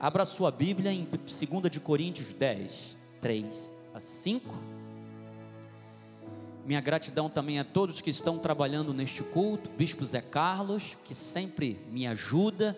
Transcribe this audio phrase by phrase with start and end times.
[0.00, 4.54] Abra sua Bíblia em 2 de Coríntios 10, 3 a 5.
[6.64, 11.78] Minha gratidão também a todos que estão trabalhando neste culto, Bispo Zé Carlos, que sempre
[11.90, 12.74] me ajuda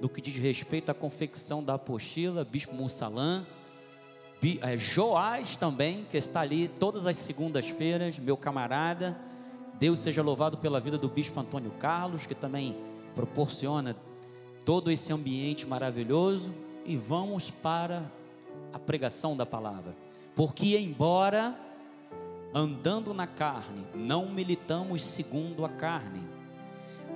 [0.00, 3.44] no que diz respeito à confecção da apostila, Bispo Mussalã,
[4.60, 9.18] é, Joás também, que está ali todas as segundas-feiras, meu camarada.
[9.80, 12.76] Deus seja louvado pela vida do Bispo Antônio Carlos, que também
[13.16, 13.96] proporciona
[14.64, 16.52] todo esse ambiente maravilhoso
[16.84, 18.10] e vamos para
[18.72, 19.94] a pregação da palavra.
[20.34, 21.58] Porque, embora
[22.54, 26.22] andando na carne, não militamos segundo a carne,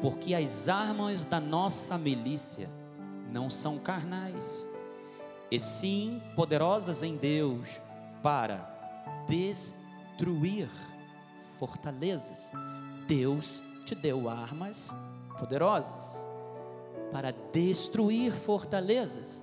[0.01, 2.71] porque as armas da nossa milícia
[3.33, 4.65] não são carnais,
[5.51, 7.81] e sim poderosas em Deus
[8.23, 8.69] para
[9.29, 10.69] destruir
[11.59, 12.51] fortalezas.
[13.07, 14.93] Deus te deu armas
[15.39, 16.36] poderosas
[17.11, 19.43] para destruir fortalezas,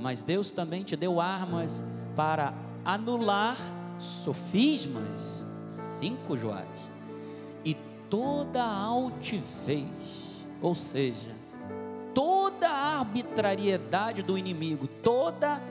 [0.00, 1.84] mas Deus também te deu armas
[2.14, 3.56] para anular
[3.98, 6.68] sofismas, cinco joás,
[7.64, 7.74] e
[8.08, 9.88] toda altivez,
[10.60, 11.36] ou seja,
[12.14, 15.62] toda arbitrariedade do inimigo, toda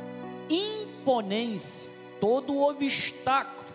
[0.49, 3.67] imponência, todo obstáculo,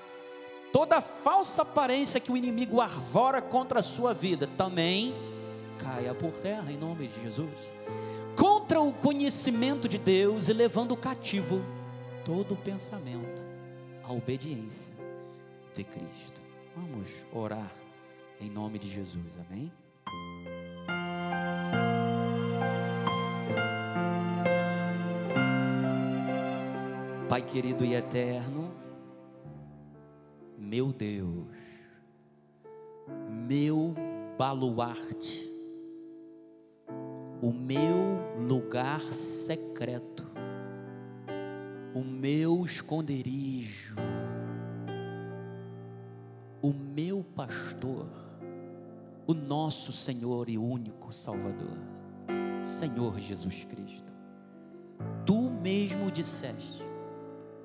[0.72, 5.14] toda falsa aparência que o inimigo arvora contra a sua vida, também
[5.82, 7.50] caia por terra em nome de Jesus.
[8.36, 11.62] Contra o conhecimento de Deus e levando cativo
[12.24, 13.44] todo o pensamento
[14.02, 14.92] à obediência
[15.74, 16.40] de Cristo.
[16.74, 17.70] Vamos orar
[18.40, 19.70] em nome de Jesus, amém?
[27.28, 28.70] Pai querido e eterno,
[30.58, 31.46] meu Deus,
[33.30, 33.94] meu
[34.36, 35.51] baluarte,
[37.42, 40.30] o meu lugar secreto,
[41.92, 43.96] o meu esconderijo,
[46.62, 48.06] o meu pastor,
[49.26, 51.76] o nosso Senhor e único Salvador,
[52.62, 54.12] Senhor Jesus Cristo.
[55.26, 56.80] Tu mesmo disseste: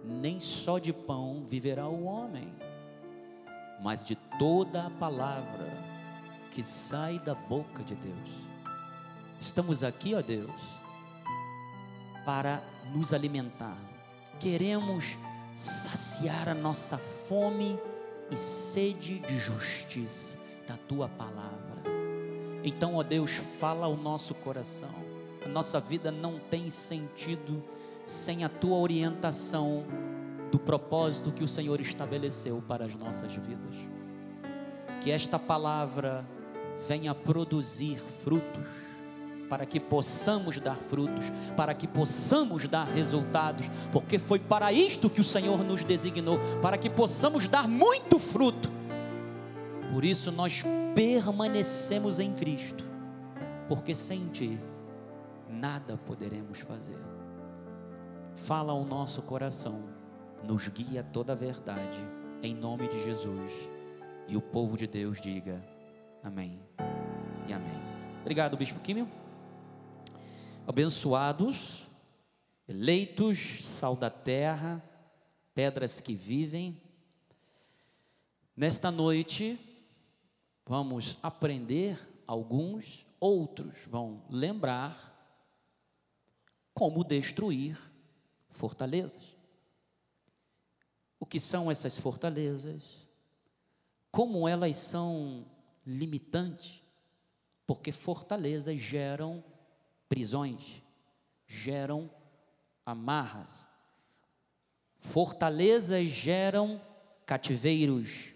[0.03, 2.52] nem só de pão viverá o homem,
[3.79, 5.68] mas de toda a palavra
[6.50, 8.56] que sai da boca de Deus.
[9.40, 10.52] Estamos aqui, ó Deus,
[12.25, 12.62] para
[12.94, 13.78] nos alimentar.
[14.40, 15.18] Queremos
[15.56, 17.80] saciar a nossa fome
[18.31, 20.38] e sede de justiça
[20.68, 21.84] da tua palavra.
[22.64, 24.94] Então, ó Deus, fala ao nosso coração.
[25.46, 27.64] A nossa vida não tem sentido
[28.06, 29.86] sem a tua orientação
[30.52, 33.76] do propósito que o Senhor estabeleceu para as nossas vidas.
[35.02, 36.26] Que esta palavra
[36.88, 38.97] venha produzir frutos
[39.50, 45.22] para que possamos dar frutos, para que possamos dar resultados, porque foi para isto que
[45.22, 48.69] o Senhor nos designou, para que possamos dar muito fruto.
[49.91, 50.63] Por isso nós
[50.94, 52.84] permanecemos em Cristo,
[53.68, 54.59] porque sem Ti
[55.50, 57.00] nada poderemos fazer.
[58.35, 59.81] Fala ao nosso coração,
[60.44, 61.97] nos guia toda a verdade,
[62.44, 63.52] em nome de Jesus.
[64.28, 65.64] E o povo de Deus diga
[66.22, 66.59] amém
[67.47, 67.79] e amém.
[68.22, 69.08] Obrigado, Bispo Químio
[70.67, 71.88] abençoados,
[72.67, 74.83] eleitos, sal da terra,
[75.55, 76.81] pedras que vivem.
[78.53, 79.57] Nesta noite,
[80.66, 81.97] vamos aprender
[82.28, 85.16] alguns, outros vão lembrar
[86.73, 87.79] como destruir
[88.49, 89.38] fortalezas.
[91.17, 93.07] O que são essas fortalezas?
[94.11, 95.45] Como elas são
[95.85, 96.84] limitantes?
[97.66, 99.41] Porque fortalezas geram
[100.07, 100.81] prisões,
[101.45, 102.09] geram
[102.85, 103.47] amarras,
[104.94, 106.81] fortalezas geram
[107.25, 108.34] cativeiros,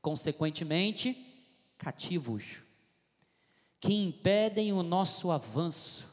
[0.00, 1.16] consequentemente,
[1.76, 2.58] cativos,
[3.80, 6.08] que impedem o nosso avanço,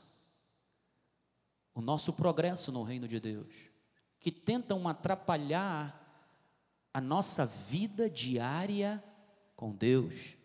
[1.74, 3.54] o nosso progresso no reino de Deus,
[4.20, 5.96] que tentam atrapalhar
[6.94, 9.04] a nossa vida diária
[9.56, 10.36] com Deus.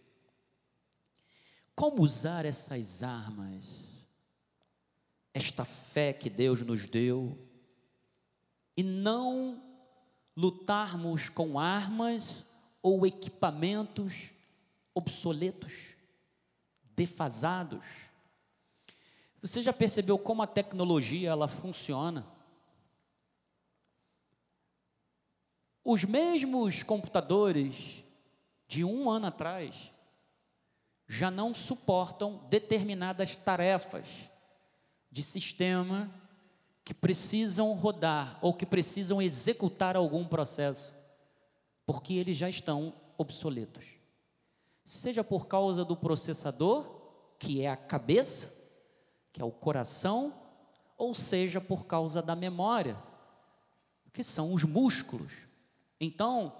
[1.74, 3.94] Como usar essas armas?
[5.34, 7.36] Esta fé que Deus nos deu
[8.76, 9.60] e não
[10.36, 12.46] lutarmos com armas
[12.81, 14.31] ou equipamentos
[14.94, 15.96] obsoletos,
[16.94, 17.84] defasados.
[19.42, 22.25] Você já percebeu como a tecnologia ela funciona?
[25.82, 28.04] Os mesmos computadores
[28.69, 29.90] de um ano atrás
[31.06, 34.31] já não suportam determinadas tarefas
[35.14, 36.11] de sistema
[36.84, 40.93] que precisam rodar ou que precisam executar algum processo,
[41.87, 43.84] porque eles já estão obsoletos.
[44.84, 46.84] Seja por causa do processador,
[47.38, 48.52] que é a cabeça,
[49.32, 50.34] que é o coração,
[50.99, 53.00] ou seja por causa da memória,
[54.12, 55.31] que são os músculos.
[56.00, 56.52] Então,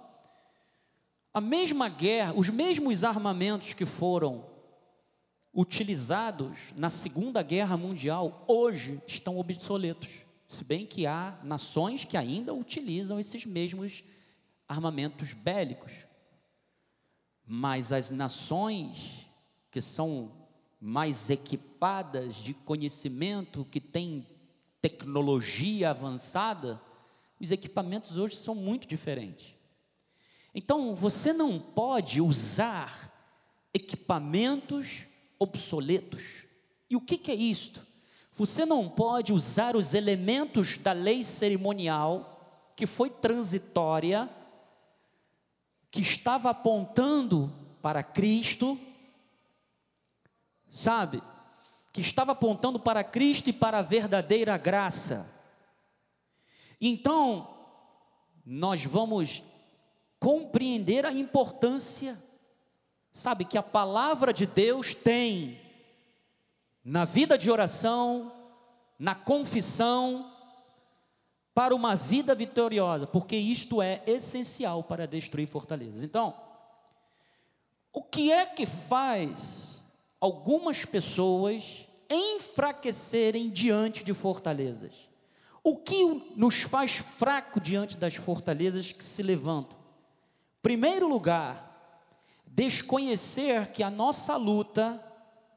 [1.33, 4.54] a mesma guerra, os mesmos armamentos que foram
[5.55, 10.09] utilizados na Segunda Guerra Mundial, hoje estão obsoletos.
[10.49, 14.03] Se bem que há nações que ainda utilizam esses mesmos
[14.67, 15.93] armamentos bélicos.
[17.47, 19.25] Mas as nações
[19.71, 20.31] que são
[20.79, 24.27] mais equipadas de conhecimento, que têm
[24.81, 26.81] tecnologia avançada,
[27.39, 29.55] os equipamentos hoje são muito diferentes.
[30.53, 33.11] Então, você não pode usar
[33.73, 35.05] equipamentos
[35.39, 36.45] obsoletos.
[36.89, 37.85] E o que, que é isto?
[38.33, 44.29] Você não pode usar os elementos da lei cerimonial, que foi transitória,
[45.89, 48.77] que estava apontando para Cristo,
[50.69, 51.23] sabe?
[51.93, 55.25] Que estava apontando para Cristo e para a verdadeira graça.
[56.81, 57.55] Então,
[58.45, 59.41] nós vamos
[60.19, 62.21] compreender a importância
[63.15, 65.57] Sabe que a palavra de Deus tem
[66.83, 68.29] na vida de oração,
[68.99, 70.33] na confissão,
[71.53, 76.03] para uma vida vitoriosa, porque isto é essencial para destruir fortalezas.
[76.03, 76.35] Então,
[77.93, 79.81] o que é que faz
[80.19, 84.91] algumas pessoas enfraquecerem diante de fortalezas?
[85.63, 89.77] O que nos faz fraco diante das fortalezas que se levantam?
[90.61, 91.74] Primeiro lugar,
[92.55, 95.03] desconhecer que a nossa luta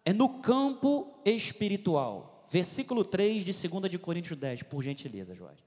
[0.05, 2.45] é no campo espiritual.
[2.51, 5.63] Versículo 3 de 2 de Coríntios 10, por gentileza, Jorge.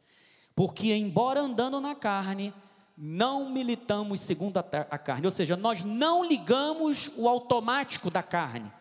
[0.53, 2.53] Porque embora andando na carne,
[2.97, 8.71] não militamos segundo a, a carne, ou seja, nós não ligamos o automático da carne,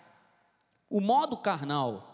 [0.89, 2.09] o modo carnal.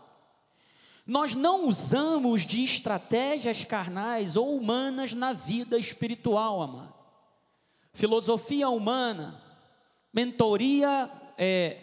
[1.07, 6.95] Nós não usamos de estratégias carnais ou humanas na vida espiritual, amado.
[7.93, 9.41] Filosofia humana,
[10.17, 11.77] mentoria, é,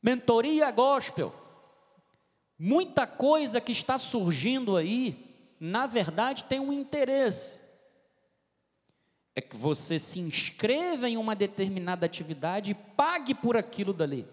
[0.00, 1.34] mentoria gospel.
[2.56, 7.58] Muita coisa que está surgindo aí, na verdade, tem um interesse.
[9.34, 14.24] É que você se inscreva em uma determinada atividade e pague por aquilo dali.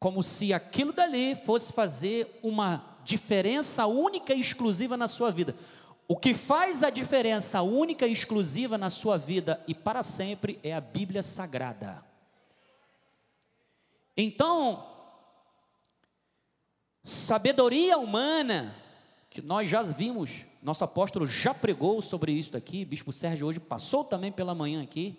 [0.00, 5.54] Como se aquilo dali fosse fazer uma diferença única e exclusiva na sua vida.
[6.08, 10.74] O que faz a diferença única e exclusiva na sua vida e para sempre é
[10.74, 12.04] a Bíblia Sagrada.
[14.16, 14.86] Então,
[17.02, 18.74] sabedoria humana,
[19.30, 24.04] que nós já vimos, nosso apóstolo já pregou sobre isso aqui, Bispo Sérgio hoje passou
[24.04, 25.18] também pela manhã aqui.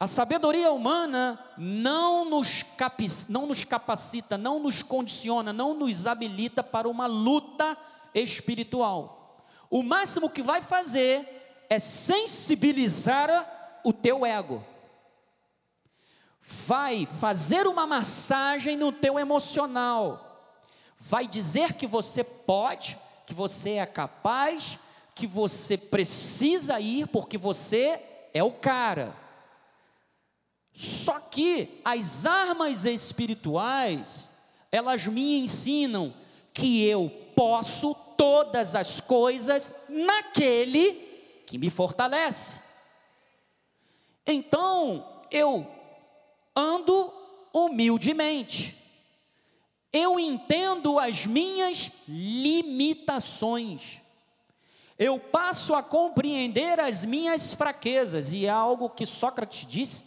[0.00, 2.64] A sabedoria humana não nos,
[3.28, 7.76] não nos capacita, não nos condiciona, não nos habilita para uma luta
[8.14, 9.21] espiritual
[9.72, 14.62] o máximo que vai fazer é sensibilizar o teu ego.
[16.42, 20.60] Vai fazer uma massagem no teu emocional.
[20.98, 24.78] Vai dizer que você pode, que você é capaz,
[25.14, 27.98] que você precisa ir porque você
[28.34, 29.16] é o cara.
[30.74, 34.28] Só que as armas espirituais,
[34.70, 36.12] elas me ensinam
[36.52, 40.92] que eu posso todas as coisas naquele
[41.44, 42.60] que me fortalece.
[44.24, 45.66] Então, eu
[46.54, 47.12] ando
[47.52, 48.76] humildemente.
[49.92, 54.00] Eu entendo as minhas limitações.
[54.96, 60.04] Eu passo a compreender as minhas fraquezas, e é algo que Sócrates disse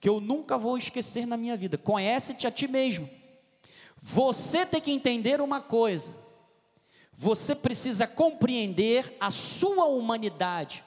[0.00, 1.76] que eu nunca vou esquecer na minha vida.
[1.76, 3.10] Conhece-te a ti mesmo.
[4.00, 6.14] Você tem que entender uma coisa:
[7.20, 10.84] você precisa compreender a sua humanidade,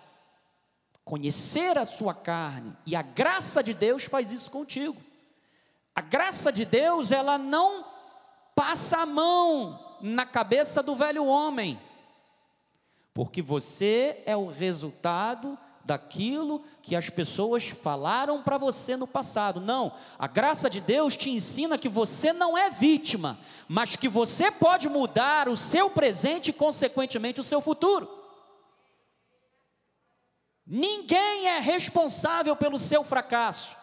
[1.04, 4.96] conhecer a sua carne, e a graça de Deus faz isso contigo.
[5.94, 7.86] A graça de Deus, ela não
[8.56, 11.78] passa a mão na cabeça do velho homem,
[13.14, 19.60] porque você é o resultado daquilo que as pessoas falaram para você no passado.
[19.60, 24.52] Não, a graça de Deus te ensina que você não é vítima, mas que você
[24.52, 28.10] pode mudar o seu presente e, consequentemente, o seu futuro.
[30.66, 33.76] Ninguém é responsável pelo seu fracasso.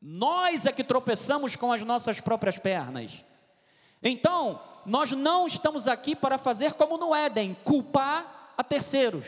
[0.00, 3.22] Nós é que tropeçamos com as nossas próprias pernas.
[4.02, 9.26] Então, nós não estamos aqui para fazer como no Éden, culpar a terceiros.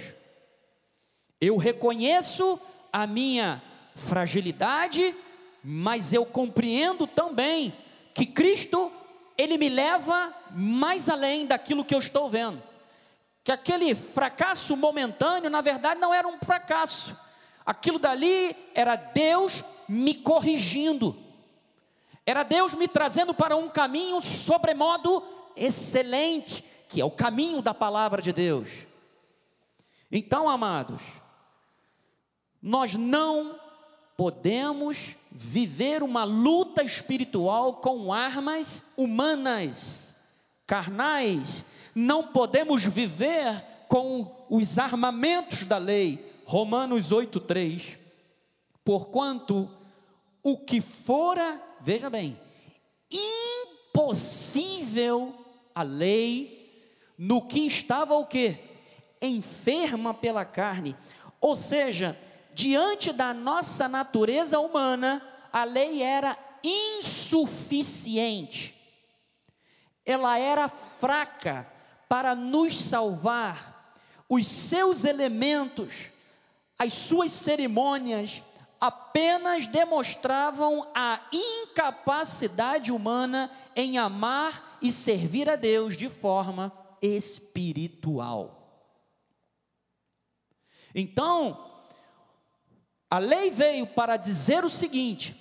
[1.43, 2.57] Eu reconheço
[2.93, 3.61] a minha
[3.97, 5.13] fragilidade,
[5.61, 7.77] mas eu compreendo também
[8.15, 8.93] que Cristo,
[9.37, 12.63] ele me leva mais além daquilo que eu estou vendo.
[13.43, 17.19] Que aquele fracasso momentâneo, na verdade, não era um fracasso.
[17.67, 21.17] Aquilo dali era Deus me corrigindo.
[22.25, 25.25] Era Deus me trazendo para um caminho sobremodo
[25.57, 28.87] excelente, que é o caminho da palavra de Deus.
[30.09, 31.03] Então, amados,
[32.63, 33.59] nós não
[34.17, 40.15] podemos viver uma luta espiritual com armas humanas,
[40.67, 41.65] carnais.
[41.95, 46.33] Não podemos viver com os armamentos da lei.
[46.45, 47.99] Romanos 8:3.
[48.85, 49.69] Porquanto
[50.43, 52.39] o que fora, veja bem,
[53.95, 55.35] impossível
[55.75, 58.57] a lei, no que estava o que?
[59.21, 60.97] Enferma pela carne.
[61.41, 62.19] Ou seja,
[62.55, 65.21] diante da nossa natureza humana,
[65.53, 68.79] a lei era insuficiente.
[70.05, 71.67] Ela era fraca
[72.09, 73.95] para nos salvar.
[74.29, 76.11] Os seus elementos,
[76.79, 78.43] as suas cerimônias,
[78.81, 88.59] apenas demonstravam a incapacidade humana em amar e servir a Deus de forma espiritual.
[90.95, 91.72] Então,
[93.13, 95.37] a lei veio para dizer o seguinte: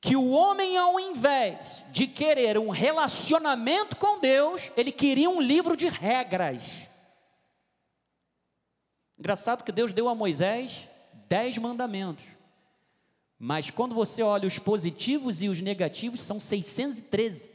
[0.00, 5.76] que o homem, ao invés de querer um relacionamento com Deus, ele queria um livro
[5.76, 6.88] de regras.
[9.18, 10.88] Engraçado que Deus deu a Moisés
[11.28, 12.24] dez mandamentos.
[13.38, 17.50] Mas quando você olha os positivos e os negativos, são 613.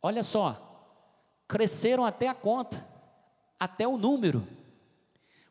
[0.00, 1.02] Olha só,
[1.48, 2.86] cresceram até a conta,
[3.58, 4.46] até o número.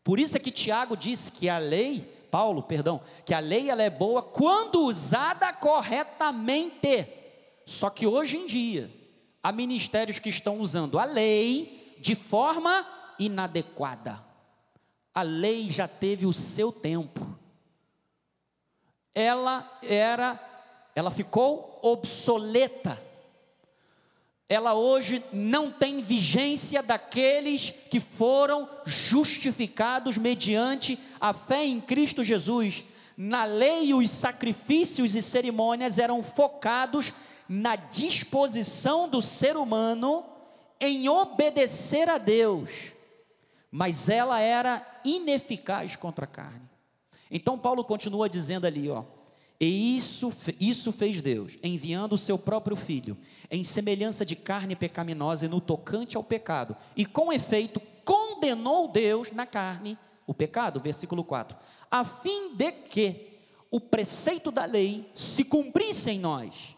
[0.05, 2.00] Por isso é que Tiago disse que a lei,
[2.31, 7.09] Paulo, perdão, que a lei ela é boa quando usada corretamente.
[7.65, 8.89] Só que hoje em dia,
[9.43, 12.88] há ministérios que estão usando a lei de forma
[13.19, 14.24] inadequada.
[15.13, 17.35] A lei já teve o seu tempo
[19.15, 20.38] ela era,
[20.93, 23.01] ela ficou obsoleta.
[24.47, 32.85] Ela hoje não tem vigência daqueles que foram justificados mediante a fé em Cristo Jesus.
[33.17, 37.13] Na lei, os sacrifícios e cerimônias eram focados
[37.49, 40.23] na disposição do ser humano
[40.79, 42.93] em obedecer a Deus,
[43.71, 46.69] mas ela era ineficaz contra a carne.
[47.31, 49.03] Então Paulo continua dizendo ali, ó,
[49.59, 53.17] e isso, isso fez Deus, enviando o seu próprio filho,
[53.50, 59.31] em semelhança de carne pecaminosa e no tocante ao pecado, e com efeito condenou Deus
[59.31, 59.97] na carne
[60.27, 61.57] o pecado, versículo 4,
[61.89, 63.39] a fim de que
[63.71, 66.75] o preceito da lei se cumprisse em nós,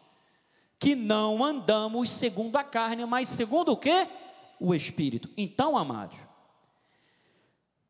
[0.79, 4.07] que não andamos segundo a carne, mas segundo o que?
[4.59, 5.29] O Espírito.
[5.35, 6.17] Então, amados,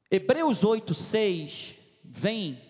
[0.09, 2.66] Hebreus 8, 6 vem.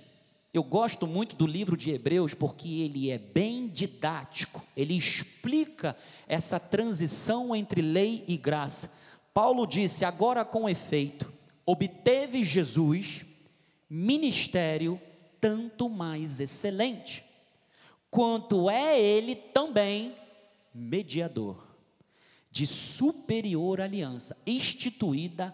[0.57, 5.95] Eu gosto muito do livro de Hebreus porque ele é bem didático, ele explica
[6.27, 8.91] essa transição entre lei e graça.
[9.35, 11.31] Paulo disse: agora com efeito,
[11.63, 13.23] obteve Jesus
[13.87, 14.99] ministério
[15.39, 17.23] tanto mais excelente,
[18.09, 20.15] quanto é ele também
[20.73, 21.67] mediador
[22.49, 25.53] de superior aliança, instituída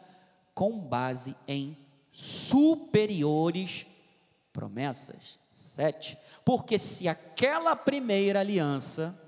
[0.53, 1.77] com base em
[2.09, 3.85] superiores
[4.53, 5.39] promessas.
[5.51, 6.17] Sete.
[6.45, 9.19] Porque se aquela primeira aliança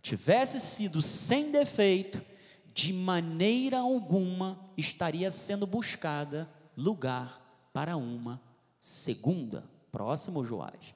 [0.00, 2.24] tivesse sido sem defeito,
[2.72, 8.40] de maneira alguma estaria sendo buscada lugar para uma
[8.80, 9.64] segunda.
[9.92, 10.94] Próximo, Joás.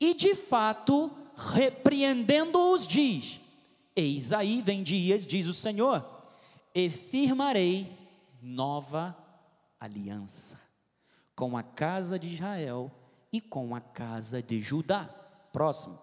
[0.00, 3.40] E de fato, repreendendo-os, diz:
[3.94, 6.08] Eis aí vem dias, diz o Senhor,
[6.74, 7.92] e firmarei
[8.40, 9.16] nova
[9.80, 10.58] aliança
[11.34, 12.90] com a casa de Israel
[13.32, 15.04] e com a casa de Judá.
[15.52, 15.98] Próximo.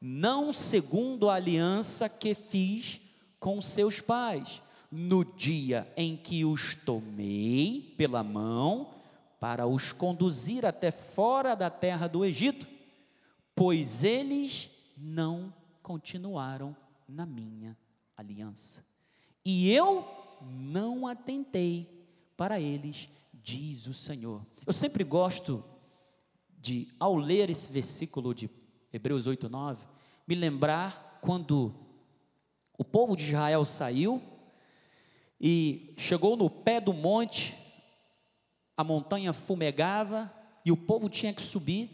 [0.00, 3.00] Não segundo a aliança que fiz
[3.38, 8.94] com seus pais, no dia em que os tomei pela mão
[9.38, 12.66] para os conduzir até fora da terra do Egito,
[13.54, 16.76] pois eles não continuaram
[17.08, 17.76] na minha
[18.16, 18.84] aliança.
[19.44, 20.06] E eu
[20.42, 22.06] não atentei
[22.36, 23.08] para eles
[23.42, 24.44] diz o Senhor.
[24.66, 25.64] Eu sempre gosto
[26.60, 28.50] de, ao ler esse versículo de
[28.92, 29.84] Hebreus 8, 9,
[30.26, 31.74] me lembrar quando
[32.76, 34.22] O povo de Israel saiu
[35.40, 37.56] e chegou no pé do monte,
[38.76, 40.32] a montanha fumegava
[40.64, 41.90] e o povo tinha que subir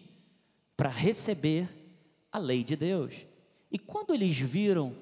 [0.77, 1.69] para receber
[2.31, 3.15] a lei de Deus.
[3.71, 4.95] E quando eles viram,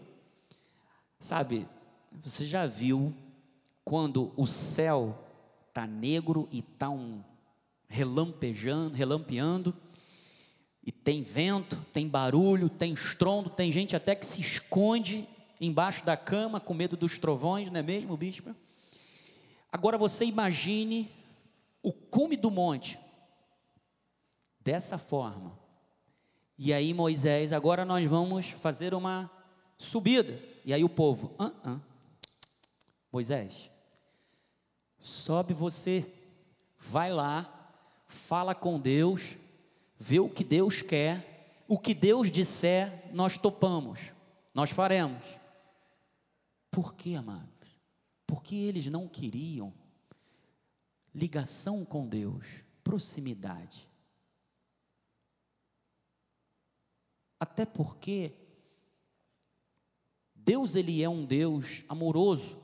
[1.19, 1.69] sabe,
[2.23, 3.15] você já viu
[3.85, 5.19] quando o céu
[5.69, 7.23] está negro e está um
[7.95, 9.73] relampejando, relampeando,
[10.83, 15.29] e tem vento, tem barulho, tem estrondo, tem gente até que se esconde
[15.61, 18.55] embaixo da cama com medo dos trovões, não é mesmo, bispo?
[19.71, 21.09] Agora você imagine
[21.83, 22.99] o cume do monte
[24.61, 25.57] dessa forma.
[26.59, 29.31] E aí Moisés, agora nós vamos fazer uma
[29.79, 30.39] subida.
[30.65, 31.81] E aí o povo, ah, ah.
[33.13, 33.71] Moisés,
[34.99, 36.05] sobe você,
[36.79, 37.55] vai lá,
[38.07, 39.37] fala com Deus,
[39.99, 44.01] vê o que Deus quer, o que Deus disser, nós topamos,
[44.55, 45.23] nós faremos.
[46.71, 47.49] Por que, amados?
[48.27, 49.73] Porque eles não queriam
[51.15, 52.47] ligação com Deus,
[52.83, 53.89] proximidade.
[57.39, 58.33] Até porque
[60.35, 62.59] Deus ele é um Deus amoroso.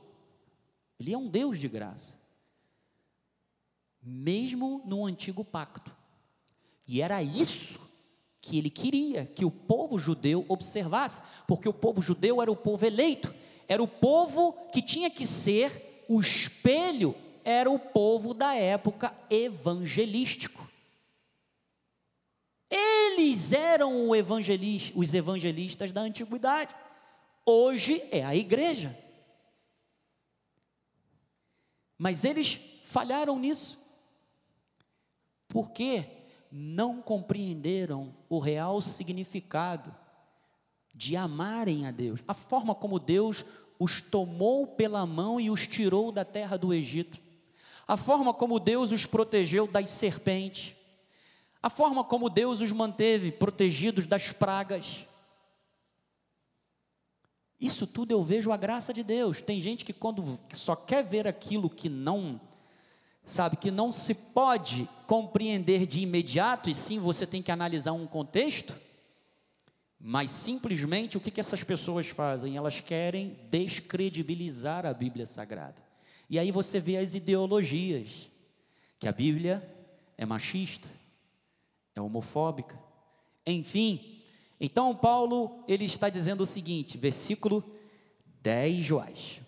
[0.99, 2.20] Ele é um Deus de graça.
[4.01, 5.95] Mesmo no antigo pacto.
[6.87, 7.79] E era isso
[8.41, 12.85] que ele queria que o povo judeu observasse, porque o povo judeu era o povo
[12.85, 13.33] eleito,
[13.67, 20.69] era o povo que tinha que ser o espelho, era o povo da época evangelístico.
[22.69, 26.73] Eles eram os evangelistas da antiguidade.
[27.45, 28.97] Hoje é a igreja.
[31.97, 33.80] Mas eles falharam nisso.
[35.51, 36.21] Por quê?
[36.51, 39.95] não compreenderam o real significado
[40.93, 43.45] de amarem a Deus, a forma como Deus
[43.79, 47.19] os tomou pela mão e os tirou da terra do Egito,
[47.87, 50.75] a forma como Deus os protegeu das serpentes,
[51.63, 55.07] a forma como Deus os manteve protegidos das pragas.
[57.59, 59.39] Isso tudo eu vejo a graça de Deus.
[59.39, 62.41] Tem gente que quando só quer ver aquilo que não
[63.25, 68.07] sabe, que não se pode compreender de imediato, e sim você tem que analisar um
[68.07, 68.75] contexto,
[69.99, 72.57] mas simplesmente o que, que essas pessoas fazem?
[72.57, 75.81] Elas querem descredibilizar a Bíblia Sagrada.
[76.29, 78.29] E aí você vê as ideologias,
[78.99, 79.61] que a Bíblia
[80.17, 80.87] é machista,
[81.95, 82.79] é homofóbica,
[83.45, 84.23] enfim.
[84.59, 87.63] Então Paulo, ele está dizendo o seguinte, versículo
[88.41, 89.40] 10, Joás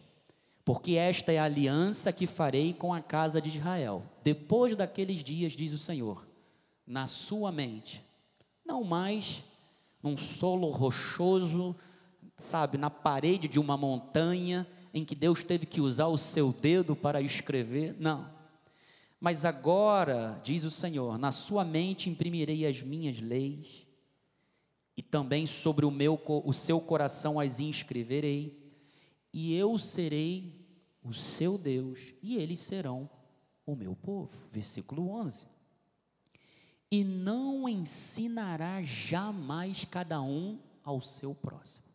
[0.65, 4.03] porque esta é a aliança que farei com a casa de Israel.
[4.23, 6.25] Depois daqueles dias, diz o Senhor,
[6.87, 8.03] na sua mente,
[8.65, 9.43] não mais
[10.01, 11.75] num solo rochoso,
[12.37, 16.95] sabe, na parede de uma montanha, em que Deus teve que usar o seu dedo
[16.95, 18.29] para escrever, não.
[19.19, 23.87] Mas agora, diz o Senhor, na sua mente imprimirei as minhas leis,
[24.95, 28.62] e também sobre o, meu, o seu coração as inscreverei,
[29.33, 30.63] e eu serei
[31.03, 33.09] o seu Deus, e eles serão
[33.65, 34.37] o meu povo.
[34.51, 35.47] Versículo 11.
[36.91, 41.87] E não ensinará jamais cada um ao seu próximo,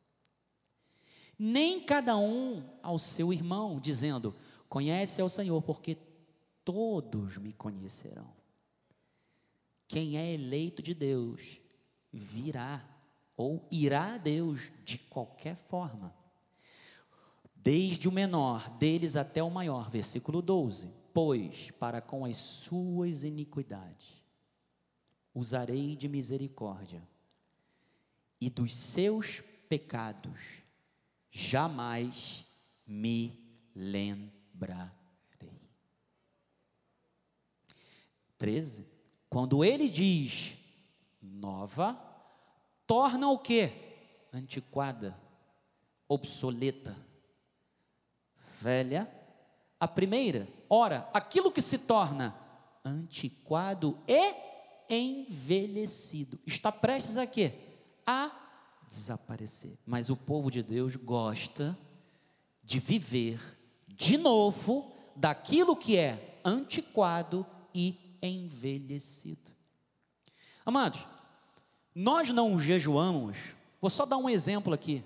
[1.38, 4.35] nem cada um ao seu irmão, dizendo:
[4.68, 5.96] Conhece ao Senhor, porque
[6.64, 8.37] todos me conhecerão.
[9.87, 11.61] Quem é eleito de Deus
[12.12, 12.85] virá
[13.37, 16.12] ou irá a Deus de qualquer forma
[17.62, 19.90] desde o menor deles até o maior.
[19.90, 24.18] Versículo 12: Pois para com as suas iniquidades
[25.35, 27.07] usarei de misericórdia,
[28.40, 30.62] e dos seus pecados
[31.31, 32.44] jamais
[32.87, 33.38] me
[33.75, 34.92] lembrarei.
[38.37, 38.87] 13.
[39.29, 40.57] Quando ele diz
[41.21, 41.97] nova,
[42.87, 43.71] torna o que?
[44.33, 45.16] Antiquada,
[46.09, 47.08] obsoleta
[48.61, 49.11] velha,
[49.79, 50.49] a primeira.
[50.68, 52.35] Ora, aquilo que se torna
[52.85, 54.35] antiquado e
[54.88, 57.55] envelhecido está prestes a quê?
[58.07, 58.31] A
[58.87, 59.79] desaparecer.
[59.87, 61.79] Mas o povo de Deus gosta
[62.62, 63.40] de viver
[63.87, 69.51] de novo daquilo que é antiquado e envelhecido.
[70.64, 71.07] Amados,
[71.94, 75.03] nós não jejuamos, vou só dar um exemplo aqui.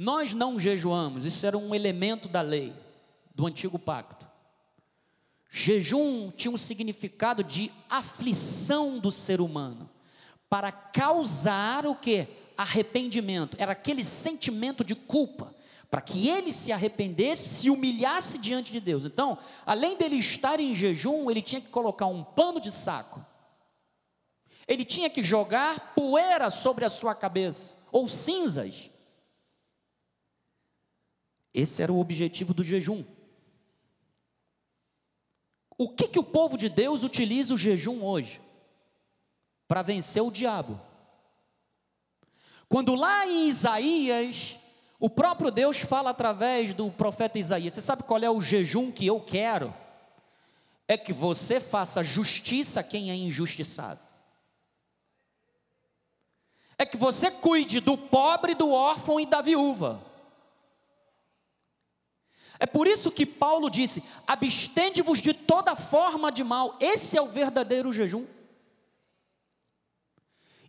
[0.00, 2.72] Nós não jejuamos, isso era um elemento da lei,
[3.34, 4.24] do antigo pacto.
[5.50, 9.90] Jejum tinha um significado de aflição do ser humano,
[10.48, 12.28] para causar o que?
[12.56, 15.52] Arrependimento, era aquele sentimento de culpa,
[15.90, 19.04] para que ele se arrependesse, se humilhasse diante de Deus.
[19.04, 23.26] Então, além dele estar em jejum, ele tinha que colocar um pano de saco,
[24.68, 28.90] ele tinha que jogar poeira sobre a sua cabeça, ou cinzas.
[31.58, 33.04] Esse era o objetivo do jejum.
[35.76, 38.40] O que, que o povo de Deus utiliza o jejum hoje?
[39.66, 40.80] Para vencer o diabo.
[42.68, 44.56] Quando lá em Isaías,
[45.00, 49.04] o próprio Deus fala através do profeta Isaías: Você sabe qual é o jejum que
[49.04, 49.74] eu quero?
[50.86, 54.00] É que você faça justiça a quem é injustiçado.
[56.78, 60.06] É que você cuide do pobre, do órfão e da viúva.
[62.60, 66.76] É por isso que Paulo disse: abstende-vos de toda forma de mal.
[66.80, 68.26] Esse é o verdadeiro jejum.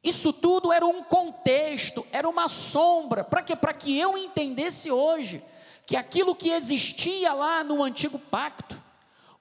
[0.04, 5.44] Isso tudo era um contexto, era uma sombra, para que para que eu entendesse hoje
[5.86, 8.82] que aquilo que existia lá no antigo pacto,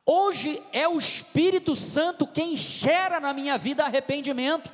[0.05, 4.71] hoje é o Espírito Santo quem gera na minha vida arrependimento.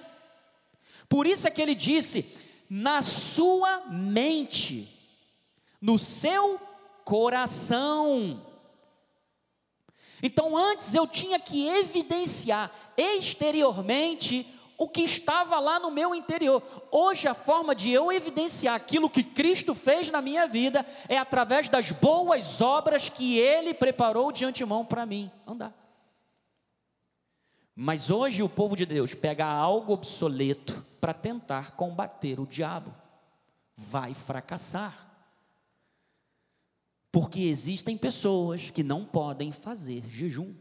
[1.09, 2.33] Por isso é que ele disse:
[2.71, 4.89] na sua mente,
[5.83, 6.59] no seu
[7.05, 8.43] coração.
[10.23, 16.63] Então antes eu tinha que evidenciar exteriormente o que estava lá no meu interior.
[16.91, 21.69] Hoje, a forma de eu evidenciar aquilo que Cristo fez na minha vida é através
[21.69, 25.73] das boas obras que Ele preparou de antemão para mim andar.
[27.77, 32.95] Mas hoje o povo de Deus pega algo obsoleto para tentar combater o diabo.
[33.77, 35.14] Vai fracassar.
[37.15, 40.53] Porque existem pessoas que não podem fazer jejum.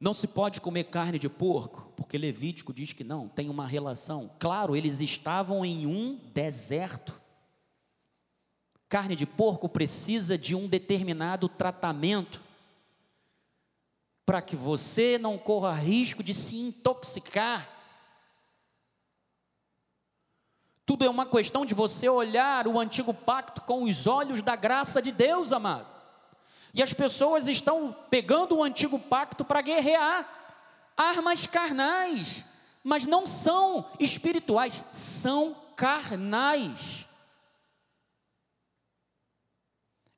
[0.00, 4.28] Não se pode comer carne de porco, porque Levítico diz que não, tem uma relação.
[4.40, 7.14] Claro, eles estavam em um deserto.
[8.88, 12.42] Carne de porco precisa de um determinado tratamento
[14.24, 17.75] para que você não corra risco de se intoxicar.
[20.86, 25.02] Tudo é uma questão de você olhar o antigo pacto com os olhos da graça
[25.02, 25.88] de Deus, amado.
[26.72, 30.28] E as pessoas estão pegando o antigo pacto para guerrear
[30.96, 32.44] armas carnais,
[32.84, 37.06] mas não são espirituais, são carnais.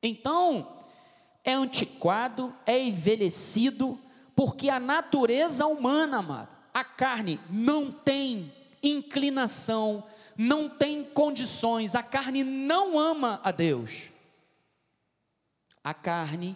[0.02, 0.76] Então,
[1.42, 3.98] é antiquado, é envelhecido,
[4.36, 8.52] porque a natureza humana, amado, a carne não tem
[8.82, 10.04] inclinação,
[10.38, 14.10] não tem condições, a carne não ama a Deus
[15.88, 16.54] a carne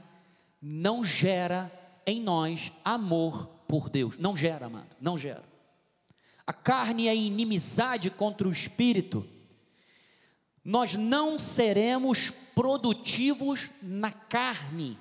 [0.61, 1.73] não gera
[2.07, 4.18] em nós amor por Deus.
[4.18, 5.42] Não gera, amado, não gera.
[6.47, 9.27] A carne é inimizade contra o espírito.
[10.62, 14.99] Nós não seremos produtivos na carne,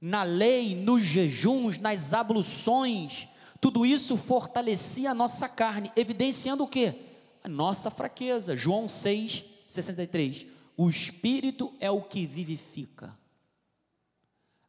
[0.00, 3.26] na lei, nos jejuns, nas abluções.
[3.60, 6.94] Tudo isso fortalecia a nossa carne, evidenciando o que?
[7.42, 8.56] A nossa fraqueza.
[8.56, 10.46] João 6, 63.
[10.76, 13.16] O espírito é o que vivifica.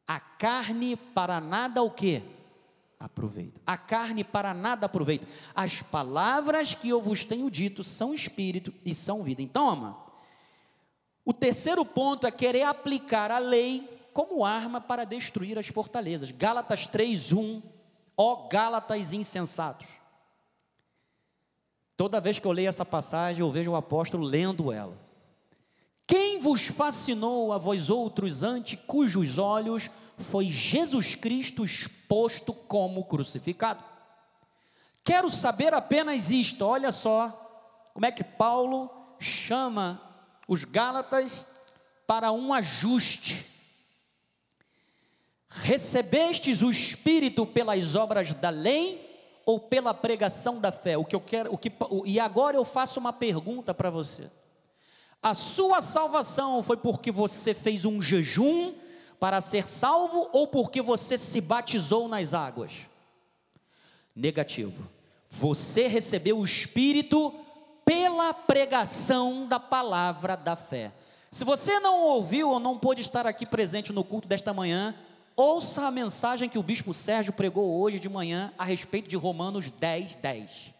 [0.08, 2.22] A carne para nada o que?
[3.00, 3.60] Aproveita.
[3.66, 5.28] A carne para nada aproveita.
[5.56, 9.42] As palavras que eu vos tenho dito são espírito e são vida.
[9.42, 9.98] Então, ama,
[11.26, 16.32] o terceiro ponto é querer aplicar a lei como arma para destruir as fortalezas.
[16.32, 17.62] Gálatas 3:1.
[18.16, 19.88] Ó Gálatas insensatos.
[21.96, 24.98] Toda vez que eu leio essa passagem, eu vejo o apóstolo lendo ela.
[26.08, 33.84] Quem vos fascinou a vós outros ante cujos olhos foi Jesus Cristo exposto como crucificado?
[35.04, 37.40] Quero saber apenas isto, olha só
[37.94, 40.02] como é que Paulo chama
[40.48, 41.46] os Gálatas
[42.08, 43.48] para um ajuste.
[45.48, 49.13] Recebestes o Espírito pelas obras da lei
[49.46, 50.98] ou pela pregação da fé?
[50.98, 51.72] O que eu quero, o que,
[52.06, 54.30] e agora eu faço uma pergunta para você.
[55.22, 58.74] A sua salvação foi porque você fez um jejum
[59.20, 62.74] para ser salvo ou porque você se batizou nas águas?
[64.16, 64.86] Negativo.
[65.30, 67.34] Você recebeu o Espírito
[67.86, 70.92] pela pregação da palavra da fé.
[71.32, 74.94] Se você não ouviu ou não pôde estar aqui presente no culto desta manhã,
[75.36, 79.70] ouça a mensagem que o bispo Sérgio pregou hoje de manhã a respeito de Romanos
[79.70, 80.74] 10, 10,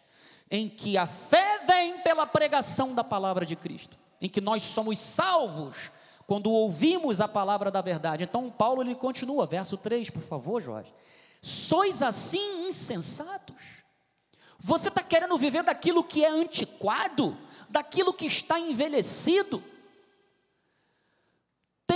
[0.50, 4.98] em que a fé vem pela pregação da palavra de Cristo em que nós somos
[4.98, 5.92] salvos
[6.26, 8.24] quando ouvimos a palavra da verdade.
[8.24, 10.94] Então, Paulo ele continua, verso 3, por favor, Jorge.
[11.42, 13.84] Sois assim insensatos?
[14.58, 17.38] Você está querendo viver daquilo que é antiquado,
[17.70, 19.62] daquilo que está envelhecido?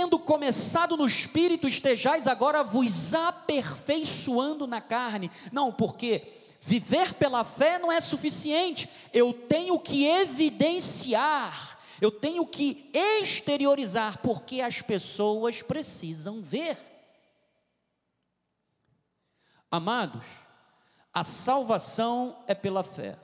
[0.08, 5.30] Tendo começado no espírito, estejais agora vos aperfeiçoando na carne.
[5.52, 12.90] Não, porque viver pela fé não é suficiente, eu tenho que evidenciar, eu tenho que
[12.94, 16.78] exteriorizar, porque as pessoas precisam ver.
[19.70, 20.24] Amados,
[21.12, 23.18] a salvação é pela fé.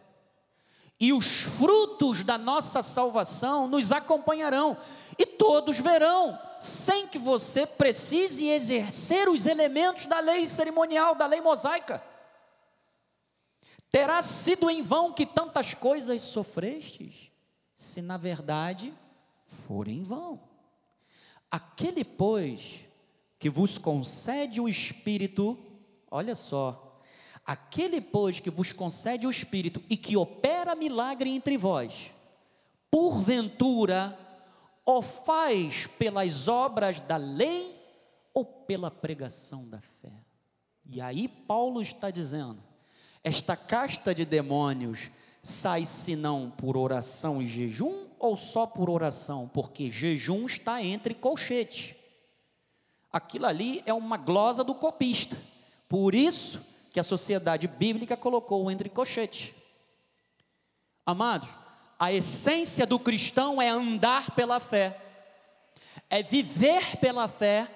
[0.99, 4.77] E os frutos da nossa salvação nos acompanharão,
[5.19, 11.41] e todos verão, sem que você precise exercer os elementos da lei cerimonial, da lei
[11.41, 12.03] mosaica.
[13.91, 17.31] Terá sido em vão que tantas coisas sofrestes,
[17.77, 18.93] se na verdade
[19.47, 20.41] for em vão.
[21.51, 22.81] Aquele, pois,
[23.39, 25.57] que vos concede o Espírito,
[26.11, 26.84] olha só,
[27.45, 32.11] aquele, pois, que vos concede o Espírito e que opera milagre entre vós,
[32.91, 34.19] porventura,
[34.87, 37.75] o faz pelas obras da lei
[38.33, 40.13] ou pela pregação da fé?
[40.87, 42.63] E aí Paulo está dizendo,
[43.23, 45.11] esta casta de demônios
[45.43, 49.51] sai senão por oração e jejum ou só por oração?
[49.53, 51.95] Porque jejum está entre colchetes.
[53.13, 55.37] Aquilo ali é uma glosa do copista.
[55.89, 56.61] Por isso
[56.95, 59.53] que a sociedade bíblica colocou entre colchetes.
[61.05, 61.49] Amados,
[61.99, 64.97] a essência do cristão é andar pela fé,
[66.09, 67.69] é viver pela fé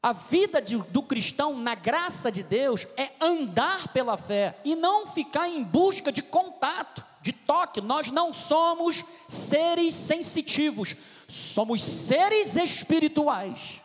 [0.00, 5.06] a vida de, do cristão na graça de Deus é andar pela fé e não
[5.06, 7.80] ficar em busca de contato, de toque.
[7.80, 10.94] Nós não somos seres sensitivos,
[11.26, 13.80] somos seres espirituais.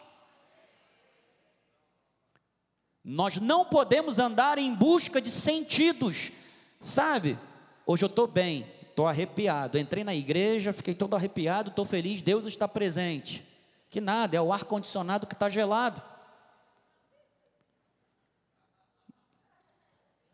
[3.12, 6.32] Nós não podemos andar em busca de sentidos,
[6.80, 7.40] sabe?
[7.84, 9.80] Hoje eu estou bem, estou arrepiado.
[9.80, 13.44] Entrei na igreja, fiquei todo arrepiado, estou feliz, Deus está presente.
[13.90, 16.00] Que nada, é o ar-condicionado que está gelado.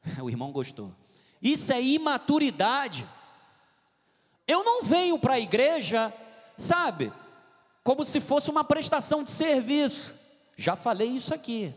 [0.21, 0.93] O irmão gostou.
[1.41, 3.07] Isso é imaturidade.
[4.45, 6.13] Eu não venho para a igreja,
[6.57, 7.13] sabe,
[7.85, 10.13] como se fosse uma prestação de serviço.
[10.57, 11.73] Já falei isso aqui.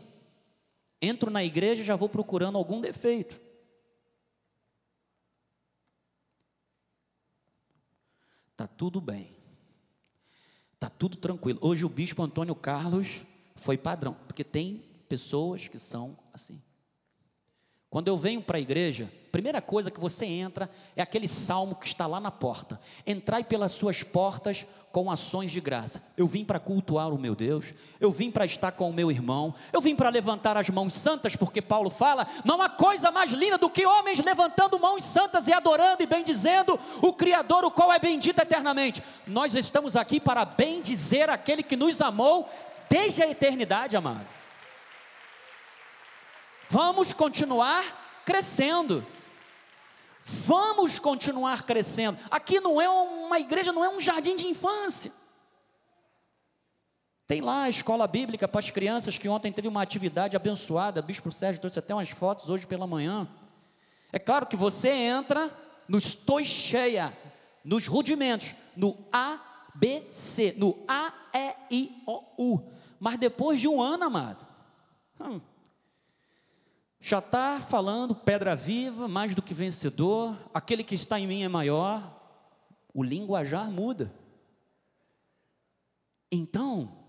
[1.01, 3.39] Entro na igreja e já vou procurando algum defeito.
[8.57, 9.33] Tá tudo bem.
[10.77, 11.59] Tá tudo tranquilo.
[11.61, 13.21] Hoje o bispo Antônio Carlos
[13.55, 16.61] foi padrão, porque tem pessoas que são assim.
[17.89, 21.87] Quando eu venho para a igreja, primeira coisa que você entra é aquele salmo que
[21.87, 22.79] está lá na porta.
[23.05, 26.03] Entrai pelas suas portas com ações de graça.
[26.15, 29.55] Eu vim para cultuar o meu Deus, eu vim para estar com o meu irmão,
[29.73, 33.57] eu vim para levantar as mãos santas, porque Paulo fala: não há coisa mais linda
[33.57, 37.97] do que homens levantando mãos santas e adorando e bendizendo o Criador, o qual é
[37.97, 39.03] bendito eternamente.
[39.25, 42.47] Nós estamos aqui para bendizer aquele que nos amou
[42.87, 44.38] desde a eternidade, amado.
[46.69, 49.03] Vamos continuar crescendo.
[50.23, 52.19] Vamos continuar crescendo.
[52.29, 55.11] Aqui não é uma igreja, não é um jardim de infância.
[57.25, 60.99] Tem lá a escola bíblica para as crianças que ontem teve uma atividade abençoada.
[60.99, 63.27] O Bispo Sérgio trouxe até umas fotos hoje pela manhã.
[64.13, 65.51] É claro que você entra
[65.87, 67.11] nos tois cheia,
[67.63, 69.39] nos rudimentos, no A,
[69.73, 72.71] B, C, no A, E, I, O, U.
[72.99, 74.45] Mas depois de um ano, amado,
[75.19, 75.41] hum,
[76.99, 81.47] já está falando pedra viva, mais do que vencedor, aquele que está em mim é
[81.47, 82.19] maior,
[82.93, 84.13] o linguajar muda.
[86.31, 87.05] Então,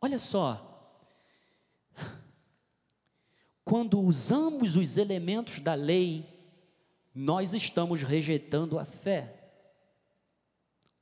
[0.00, 0.62] olha só,
[3.64, 6.24] quando usamos os elementos da lei,
[7.14, 9.50] nós estamos rejeitando a fé.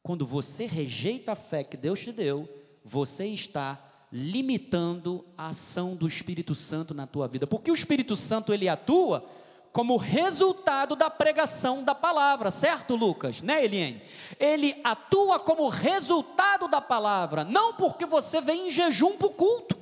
[0.03, 2.49] Quando você rejeita a fé que Deus te deu,
[2.85, 3.84] você está
[4.17, 9.29] limitando a ação do Espírito Santo na tua vida, porque o Espírito Santo ele atua
[9.73, 13.43] como resultado da pregação da palavra, certo, Lucas?
[13.43, 14.01] Né, Eliane?
[14.39, 19.77] Ele atua como resultado da palavra, não porque você vem em jejum para o culto.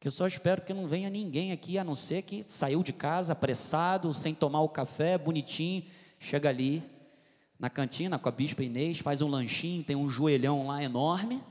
[0.00, 2.92] Que eu só espero que não venha ninguém aqui, a não ser que saiu de
[2.92, 5.84] casa apressado, sem tomar o café, bonitinho,
[6.18, 6.82] chega ali,
[7.58, 11.42] na cantina com a Bispa Inês, faz um lanchinho, tem um joelhão lá enorme.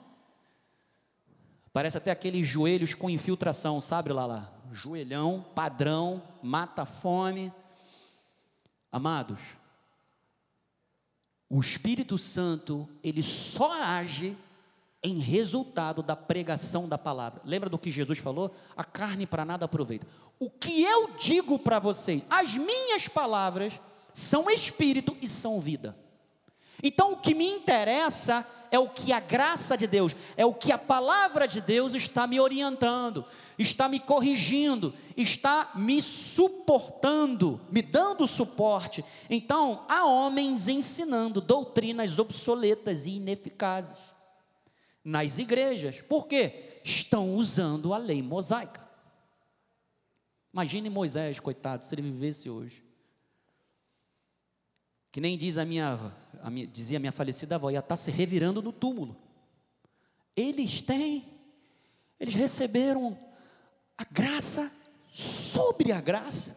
[1.73, 4.53] Parece até aqueles joelhos com infiltração, sabe lá lá?
[4.71, 7.51] Joelhão, padrão, mata fome.
[8.91, 9.39] Amados,
[11.49, 14.35] o Espírito Santo, ele só age
[15.03, 17.41] em resultado da pregação da palavra.
[17.45, 18.53] Lembra do que Jesus falou?
[18.75, 20.07] A carne para nada aproveita.
[20.39, 23.79] O que eu digo para vocês, as minhas palavras
[24.17, 25.95] são espírito e são vida.
[26.81, 30.71] Então o que me interessa é o que a graça de Deus, é o que
[30.71, 33.23] a palavra de Deus está me orientando,
[33.59, 39.05] está me corrigindo, está me suportando, me dando suporte.
[39.29, 43.95] Então, há homens ensinando doutrinas obsoletas e ineficazes
[45.05, 46.01] nas igrejas.
[46.01, 46.81] Por quê?
[46.83, 48.85] Estão usando a lei mosaica.
[50.51, 52.86] Imagine Moisés, coitado, se ele vivesse hoje.
[55.11, 58.11] Que nem diz a minha, a minha dizia a minha falecida avó, ia estar se
[58.11, 59.15] revirando no túmulo.
[60.35, 61.25] Eles têm,
[62.19, 63.17] eles receberam
[63.97, 64.71] a graça
[65.09, 66.55] sobre a graça.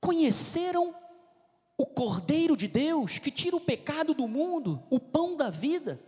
[0.00, 0.94] Conheceram
[1.76, 6.00] o Cordeiro de Deus que tira o pecado do mundo, o pão da vida.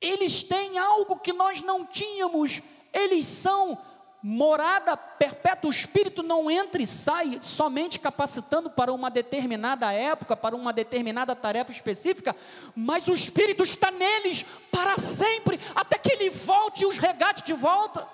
[0.00, 3.78] Eles têm algo que nós não tínhamos, eles são
[4.22, 10.54] morada perpétua, o Espírito não entra e sai somente capacitando para uma determinada época, para
[10.54, 12.36] uma determinada tarefa específica,
[12.76, 17.52] mas o Espírito está neles para sempre, até que ele volte e os regate de
[17.52, 18.06] volta.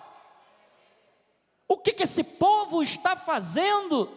[1.69, 4.11] O que, que esse povo está fazendo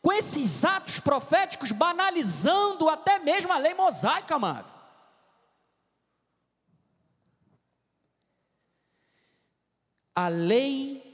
[0.00, 4.72] com esses atos proféticos, banalizando até mesmo a lei mosaica, amado?
[10.14, 11.07] A lei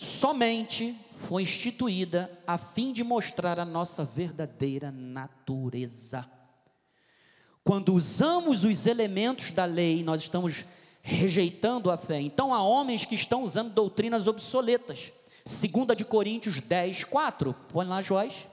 [0.00, 6.26] somente foi instituída a fim de mostrar a nossa verdadeira natureza.
[7.62, 10.64] Quando usamos os elementos da lei, nós estamos
[11.02, 12.18] rejeitando a fé.
[12.18, 15.12] Então há homens que estão usando doutrinas obsoletas.
[15.44, 17.54] Segunda de Coríntios 10, 4.
[17.68, 18.48] Põe lá, Joás.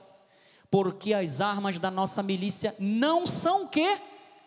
[0.70, 3.98] Porque as armas da nossa milícia não são o quê?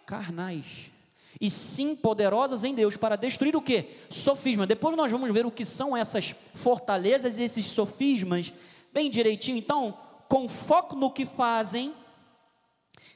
[0.06, 0.92] Carnais
[1.42, 3.90] e sim poderosas em Deus para destruir o que?
[4.12, 4.68] Sofisma.
[4.68, 8.54] Depois nós vamos ver o que são essas fortalezas e esses sofismas
[8.94, 9.58] bem direitinho.
[9.58, 9.98] Então,
[10.30, 11.96] com foco no que fazem,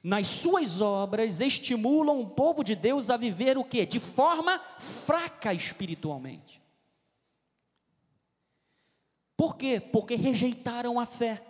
[0.03, 3.85] nas suas obras, estimulam o povo de Deus a viver o que?
[3.85, 6.59] De forma fraca espiritualmente.
[9.38, 9.79] Por quê?
[9.79, 11.43] Porque rejeitaram a fé.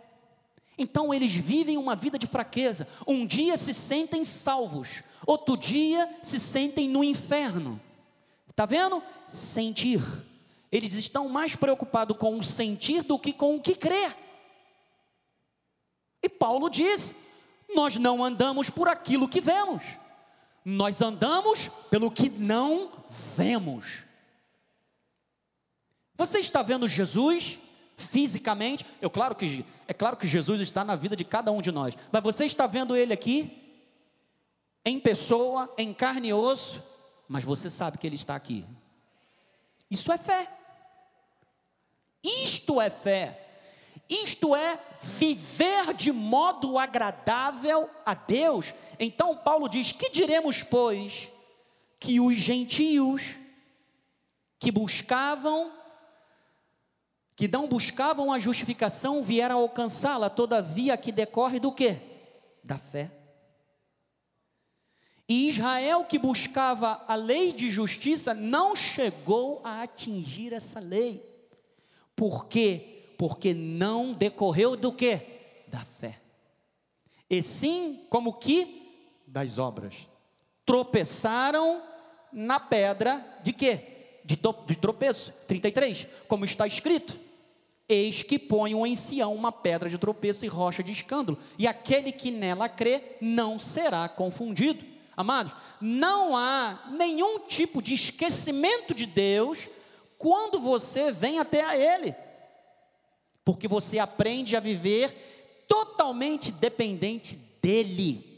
[0.77, 2.85] Então eles vivem uma vida de fraqueza.
[3.07, 7.79] Um dia se sentem salvos, outro dia se sentem no inferno.
[8.49, 9.03] Está vendo?
[9.27, 10.01] Sentir.
[10.71, 14.15] Eles estão mais preocupados com o sentir do que com o que crer.
[16.23, 17.15] E Paulo diz:
[17.75, 19.83] nós não andamos por aquilo que vemos,
[20.63, 22.91] nós andamos pelo que não
[23.35, 24.03] vemos.
[26.17, 27.59] Você está vendo Jesus
[27.97, 28.85] fisicamente?
[29.01, 31.97] Eu claro que é claro que Jesus está na vida de cada um de nós,
[32.11, 33.64] mas você está vendo ele aqui?
[34.85, 36.81] Em pessoa, em carne e osso,
[37.27, 38.63] mas você sabe que Ele está aqui.
[39.89, 40.47] Isso é fé.
[42.23, 43.41] Isto é fé.
[44.07, 48.73] Isto é viver de modo agradável a Deus.
[48.99, 51.31] Então Paulo diz: Que diremos, pois,
[51.99, 53.35] que os gentios
[54.59, 55.71] que buscavam,
[57.35, 61.99] que não buscavam a justificação, vieram alcançá-la, todavia que decorre do que?
[62.63, 63.24] Da fé.
[65.27, 71.23] E Israel, que buscava a lei de justiça, não chegou a atingir essa lei.
[72.15, 73.13] Por quê?
[73.17, 75.19] Porque não decorreu do que?
[75.67, 76.19] Da fé.
[77.29, 78.83] E sim, como que?
[79.25, 80.07] Das obras.
[80.63, 81.81] Tropeçaram
[82.31, 84.19] na pedra de quê?
[84.23, 85.33] De, de tropeço.
[85.47, 86.07] 33.
[86.27, 87.19] Como está escrito:
[87.89, 92.11] Eis que ponho em Sião uma pedra de tropeço e rocha de escândalo, e aquele
[92.11, 94.94] que nela crê não será confundido.
[95.17, 99.69] Amados, não há nenhum tipo de esquecimento de Deus
[100.17, 102.13] quando você vem até a Ele,
[103.43, 108.35] porque você aprende a viver totalmente dependente dEle.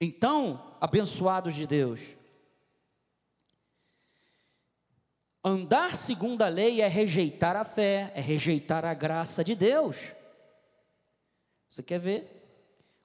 [0.00, 2.00] Então, abençoados de Deus,
[5.42, 9.96] andar segundo a lei é rejeitar a fé, é rejeitar a graça de Deus.
[11.68, 12.37] Você quer ver?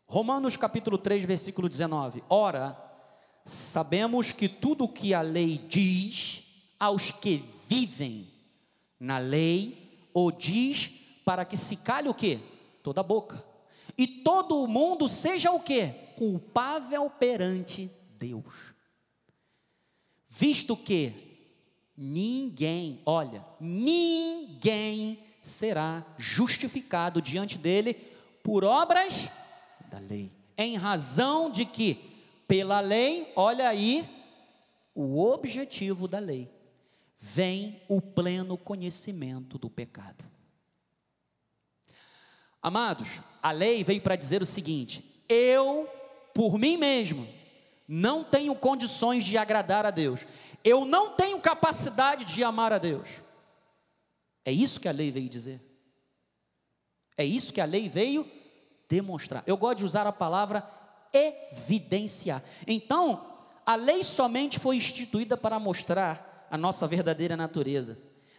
[0.06, 2.24] Romanos capítulo 3, versículo 19.
[2.30, 2.78] Ora,
[3.46, 6.44] sabemos que tudo o que a lei diz
[6.80, 8.32] aos que vivem
[9.00, 10.88] na lei, o diz
[11.26, 12.40] para que se calhe o que?
[12.82, 13.44] Toda a boca.
[13.98, 15.88] E todo o mundo seja o que?
[16.16, 18.74] Culpável perante Deus.
[20.28, 21.14] Visto que
[21.96, 27.94] ninguém, olha, ninguém será justificado diante dele
[28.44, 29.30] por obras
[29.94, 30.32] da lei.
[30.58, 31.96] em razão de que,
[32.48, 34.08] pela lei, olha aí,
[34.96, 36.50] o objetivo da lei,
[37.20, 40.26] vem o pleno conhecimento do pecado.
[42.62, 45.88] Amados, a lei veio para dizer o seguinte: eu,
[46.34, 47.28] por mim mesmo,
[47.88, 50.26] não tenho condições de agradar a Deus,
[50.64, 53.10] eu não tenho capacidade de amar a Deus.
[54.44, 55.62] É isso que a lei veio dizer.
[57.16, 58.30] É isso que a lei veio
[58.94, 59.44] demonstrar.
[59.48, 60.64] Eu gosto de usar a palavra
[61.12, 62.44] evidenciar.
[62.68, 63.26] Então,
[63.66, 67.98] a lei somente foi instituída para mostrar a nossa verdadeira natureza.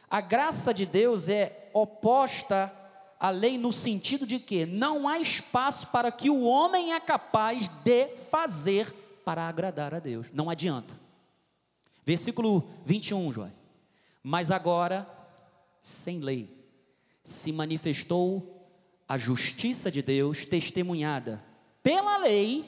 [0.09, 2.73] A graça de Deus é oposta
[3.19, 7.69] à lei no sentido de que não há espaço para que o homem é capaz
[7.69, 8.93] de fazer
[9.25, 10.29] para agradar a Deus.
[10.33, 10.95] Não adianta.
[12.05, 13.53] Versículo 21, João.
[14.23, 15.09] Mas agora,
[15.81, 16.65] sem lei,
[17.25, 18.54] se manifestou
[19.09, 21.43] a justiça de Deus testemunhada
[21.83, 22.65] pela lei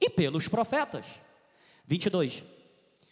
[0.00, 1.06] e pelos profetas.
[1.86, 2.44] 22.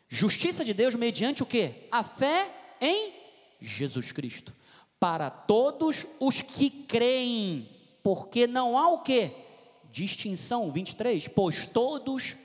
[0.08, 1.86] Justiça de Deus mediante o que?
[1.90, 3.12] A fé em
[3.60, 4.52] Jesus Cristo.
[4.98, 7.68] Para todos os que creem,
[8.02, 9.34] porque não há o que?
[9.90, 11.28] Distinção, 23.
[11.28, 12.36] Pois todos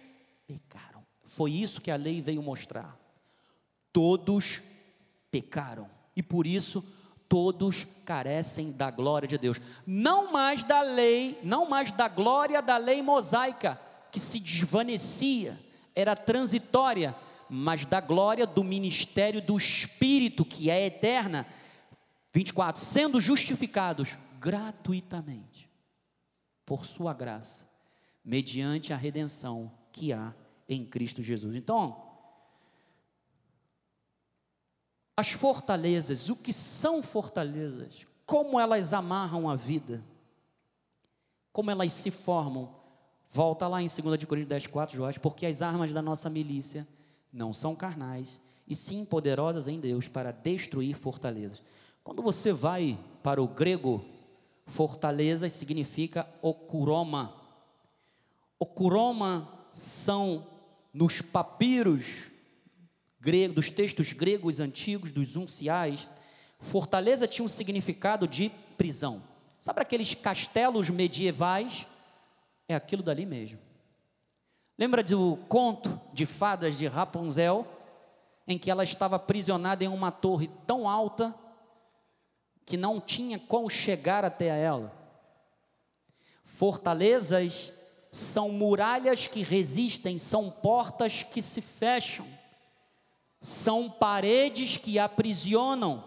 [0.47, 1.03] pecaram.
[1.25, 2.97] Foi isso que a lei veio mostrar.
[3.91, 4.61] Todos
[5.31, 5.89] pecaram.
[6.15, 6.83] E por isso
[7.27, 9.59] todos carecem da glória de Deus.
[9.85, 13.79] Não mais da lei, não mais da glória da lei mosaica,
[14.11, 15.59] que se desvanecia,
[15.93, 17.15] era transitória,
[17.49, 21.45] mas da glória do ministério do Espírito, que é eterna.
[22.33, 22.81] 24.
[22.81, 25.69] Sendo justificados gratuitamente,
[26.65, 27.69] por Sua graça,
[28.23, 30.33] mediante a redenção que há
[30.67, 31.55] em Cristo Jesus.
[31.55, 32.04] Então,
[35.17, 38.05] As fortalezas, o que são fortalezas?
[38.25, 40.03] Como elas amarram a vida?
[41.53, 42.69] Como elas se formam?
[43.31, 46.87] Volta lá em 2 Coríntios 10, 4, Jorge, porque as armas da nossa milícia
[47.31, 51.61] não são carnais, e sim poderosas em Deus para destruir fortalezas.
[52.03, 54.03] Quando você vai para o grego,
[54.65, 57.33] fortalezas significa okuroma.
[58.59, 60.47] Okuroma são
[60.93, 62.31] nos papiros
[63.25, 66.07] grego, dos textos gregos antigos, dos unciais,
[66.59, 69.23] fortaleza tinha um significado de prisão.
[69.59, 71.87] Sabe aqueles castelos medievais?
[72.67, 73.57] É aquilo dali mesmo.
[74.77, 77.65] Lembra do conto de fadas de Rapunzel,
[78.47, 81.33] em que ela estava aprisionada em uma torre tão alta
[82.63, 84.93] que não tinha como chegar até ela?
[86.43, 87.73] Fortalezas
[88.11, 92.34] são muralhas que resistem, são portas que se fecham
[93.45, 96.03] são paredes que aprisionam.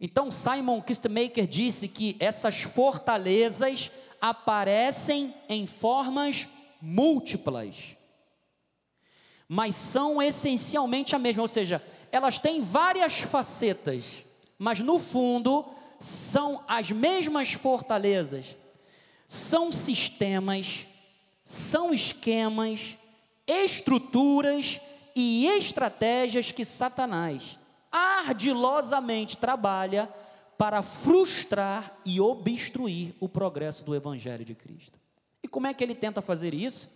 [0.00, 6.48] Então Simon Kistemaker disse que essas fortalezas aparecem em formas
[6.80, 7.96] múltiplas,
[9.46, 14.24] mas são essencialmente a mesma, ou seja, elas têm várias facetas,
[14.58, 15.66] mas no fundo
[15.98, 18.56] são as mesmas fortalezas,
[19.28, 20.86] são sistemas,
[21.44, 22.96] são esquemas,
[23.46, 24.80] estruturas
[25.14, 27.58] e estratégias que Satanás
[27.90, 30.08] ardilosamente trabalha
[30.56, 34.98] para frustrar e obstruir o progresso do Evangelho de Cristo.
[35.42, 36.90] E como é que ele tenta fazer isso?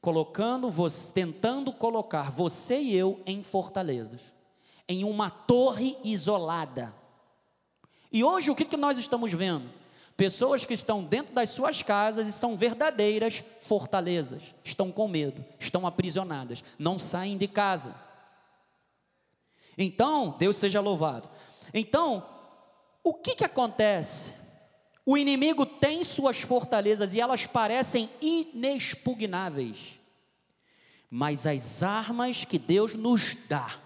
[0.00, 0.70] Colocando,
[1.14, 4.20] tentando colocar você e eu em fortalezas,
[4.88, 6.94] em uma torre isolada.
[8.12, 9.70] E hoje o que, que nós estamos vendo?
[10.16, 15.86] Pessoas que estão dentro das suas casas e são verdadeiras fortalezas, estão com medo, estão
[15.86, 17.94] aprisionadas, não saem de casa.
[19.76, 21.28] Então, Deus seja louvado.
[21.72, 22.24] Então,
[23.02, 24.34] o que, que acontece?
[25.04, 29.98] O inimigo tem suas fortalezas e elas parecem inexpugnáveis,
[31.10, 33.78] mas as armas que Deus nos dá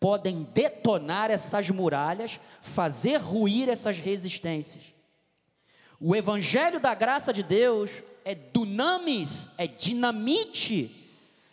[0.00, 4.91] podem detonar essas muralhas, fazer ruir essas resistências.
[6.04, 10.90] O evangelho da graça de Deus é dunamis, é dinamite.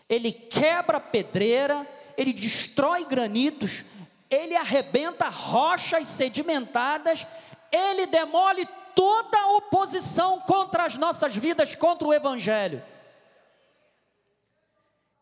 [0.09, 1.87] Ele quebra pedreira,
[2.17, 3.85] ele destrói granitos,
[4.27, 7.27] ele arrebenta rochas sedimentadas,
[7.71, 12.81] ele demole toda oposição contra as nossas vidas, contra o evangelho.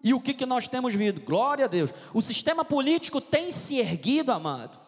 [0.02, 1.20] E o que, que nós temos visto?
[1.20, 1.94] Glória a Deus.
[2.14, 4.80] O sistema político tem se erguido, amado,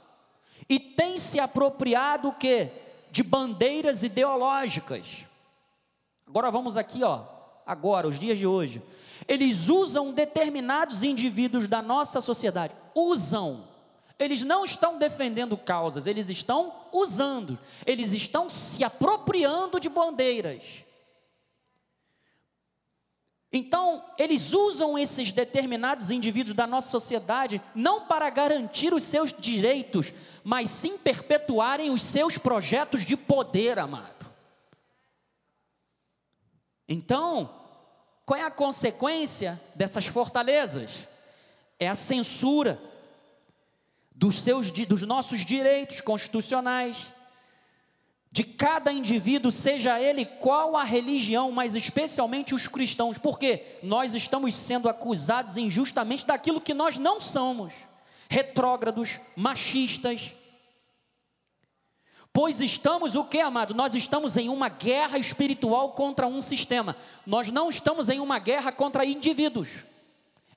[0.69, 2.87] e tem se apropriado o que?
[3.11, 5.25] De bandeiras ideológicas.
[6.27, 7.23] Agora vamos aqui, ó,
[7.65, 8.81] agora, os dias de hoje.
[9.27, 13.67] Eles usam determinados indivíduos da nossa sociedade, usam.
[14.17, 20.83] Eles não estão defendendo causas, eles estão usando, eles estão se apropriando de bandeiras.
[23.51, 30.13] Então, eles usam esses determinados indivíduos da nossa sociedade não para garantir os seus direitos,
[30.49, 34.25] mas sim perpetuarem os seus projetos de poder, amado.
[36.87, 37.53] Então,
[38.25, 41.07] qual é a consequência dessas fortalezas?
[41.79, 42.81] É a censura
[44.15, 47.13] dos, seus, dos nossos direitos constitucionais,
[48.31, 54.55] de cada indivíduo, seja ele qual a religião, mas especialmente os cristãos, porque nós estamos
[54.55, 57.71] sendo acusados injustamente daquilo que nós não somos,
[58.27, 60.38] retrógrados, machistas.
[62.31, 63.73] Pois estamos o que, amado?
[63.73, 66.95] Nós estamos em uma guerra espiritual contra um sistema.
[67.25, 69.83] Nós não estamos em uma guerra contra indivíduos.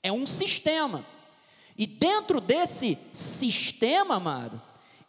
[0.03, 1.05] É um sistema.
[1.77, 4.61] E dentro desse sistema, amado,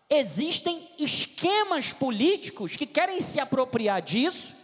[0.09, 4.55] existem esquemas políticos que querem se apropriar disso,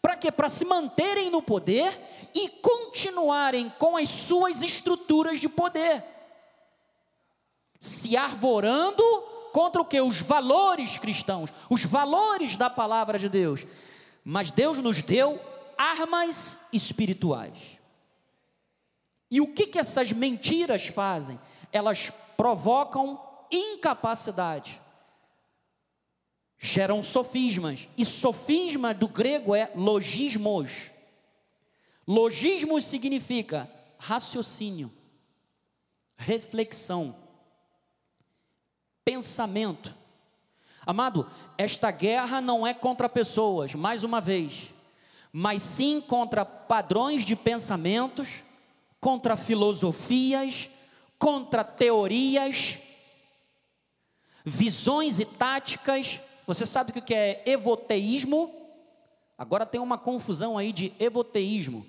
[0.00, 0.30] para quê?
[0.30, 1.98] Para se manterem no poder
[2.34, 6.04] e continuarem com as suas estruturas de poder,
[7.78, 9.02] se arvorando
[9.52, 10.00] contra o que?
[10.00, 13.66] Os valores cristãos, os valores da palavra de Deus.
[14.24, 15.40] Mas Deus nos deu
[15.76, 17.78] armas espirituais.
[19.30, 21.38] E o que, que essas mentiras fazem?
[21.72, 23.20] Elas provocam
[23.50, 24.80] incapacidade
[26.60, 27.88] geram sofismas.
[27.96, 30.90] E sofisma do grego é logismos.
[32.06, 34.92] Logismos significa raciocínio,
[36.16, 37.16] reflexão,
[39.04, 39.94] pensamento.
[40.86, 41.26] Amado,
[41.56, 44.70] esta guerra não é contra pessoas, mais uma vez,
[45.32, 48.42] mas sim contra padrões de pensamentos,
[49.00, 50.68] contra filosofias,
[51.18, 52.78] contra teorias,
[54.44, 56.20] visões e táticas
[56.50, 58.52] você sabe o que é evoteísmo?
[59.38, 61.86] Agora tem uma confusão aí de evoteísmo.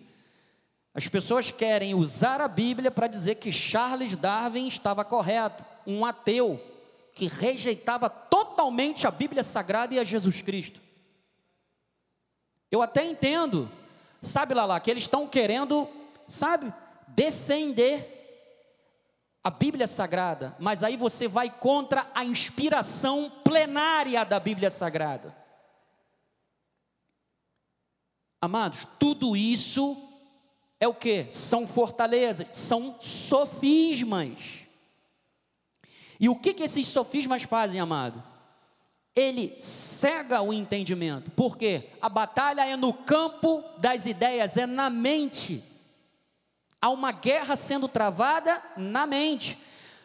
[0.93, 6.61] As pessoas querem usar a Bíblia para dizer que Charles Darwin estava correto, um ateu
[7.13, 10.81] que rejeitava totalmente a Bíblia Sagrada e a Jesus Cristo.
[12.71, 13.69] Eu até entendo,
[14.21, 15.89] sabe lá lá, que eles estão querendo,
[16.27, 16.73] sabe,
[17.07, 18.21] defender
[19.43, 25.35] a Bíblia Sagrada, mas aí você vai contra a inspiração plenária da Bíblia Sagrada.
[28.39, 29.97] Amados, tudo isso
[30.79, 31.27] é o que?
[31.31, 34.60] São fortalezas, são sofismas.
[36.21, 38.23] E o que, que esses sofismas fazem, amado?
[39.15, 45.63] Ele cega o entendimento, porque a batalha é no campo das ideias, é na mente.
[46.79, 49.57] Há uma guerra sendo travada na mente.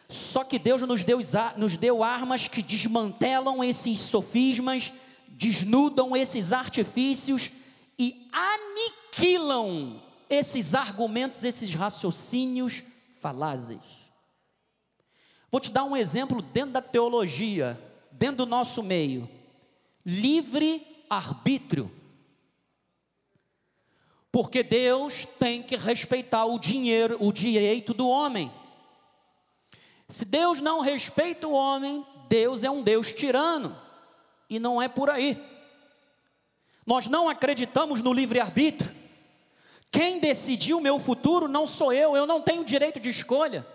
[0.09, 1.19] Só que Deus nos deu,
[1.55, 4.91] nos deu armas que desmantelam esses sofismas,
[5.27, 7.51] desnudam esses artifícios
[7.99, 12.83] e aniquilam esses argumentos, esses raciocínios
[13.19, 13.96] falazes.
[15.57, 17.81] Vou te dar um exemplo dentro da teologia,
[18.11, 19.27] dentro do nosso meio.
[20.05, 21.91] Livre arbítrio.
[24.31, 28.53] Porque Deus tem que respeitar o dinheiro, o direito do homem.
[30.07, 33.75] Se Deus não respeita o homem, Deus é um Deus tirano.
[34.47, 35.43] E não é por aí.
[36.85, 38.95] Nós não acreditamos no livre-arbítrio.
[39.89, 43.65] Quem decidiu o meu futuro não sou eu, eu não tenho direito de escolha.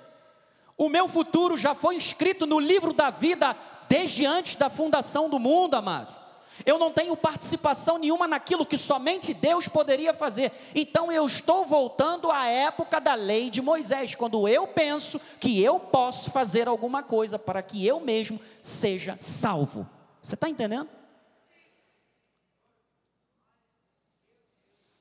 [0.76, 3.56] O meu futuro já foi escrito no livro da vida
[3.88, 6.22] desde antes da fundação do mundo, amado.
[6.66, 10.52] Eu não tenho participação nenhuma naquilo que somente Deus poderia fazer.
[10.74, 15.80] Então eu estou voltando à época da lei de Moisés, quando eu penso que eu
[15.80, 19.88] posso fazer alguma coisa para que eu mesmo seja salvo.
[20.22, 20.88] Você está entendendo?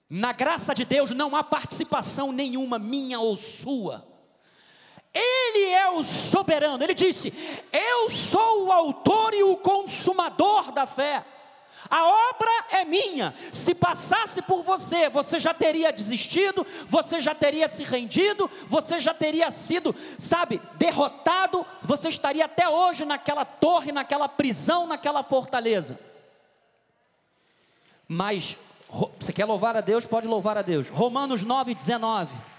[0.10, 4.11] Na graça de Deus não há participação nenhuma, minha ou sua.
[5.14, 6.84] Ele é o soberano.
[6.84, 7.34] Ele disse:
[7.72, 11.26] Eu sou o autor e o consumador da fé.
[11.90, 13.34] A obra é minha.
[13.52, 19.14] Se passasse por você, você já teria desistido, você já teria se rendido, você já
[19.14, 26.00] teria sido, sabe, derrotado, você estaria até hoje naquela torre, naquela prisão, naquela fortaleza.
[28.08, 28.58] Mas,
[29.20, 30.06] você quer louvar a Deus?
[30.06, 30.88] Pode louvar a Deus.
[30.88, 32.51] Romanos 9, 19.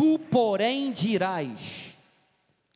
[0.00, 1.94] Tu, porém, dirás: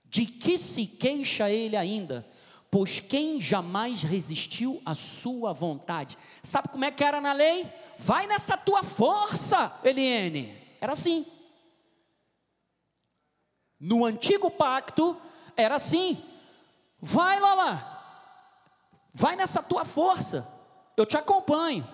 [0.05, 2.27] de que se queixa ele ainda?
[2.75, 6.19] pois quem jamais resistiu à sua vontade?
[6.43, 7.65] Sabe como é que era na lei?
[7.97, 10.53] Vai nessa tua força, Eliene.
[10.81, 11.25] Era assim.
[13.79, 15.17] No antigo pacto,
[15.57, 16.21] era assim.
[17.01, 19.11] Vai lá lá.
[19.13, 20.45] Vai nessa tua força.
[20.97, 21.89] Eu te acompanho.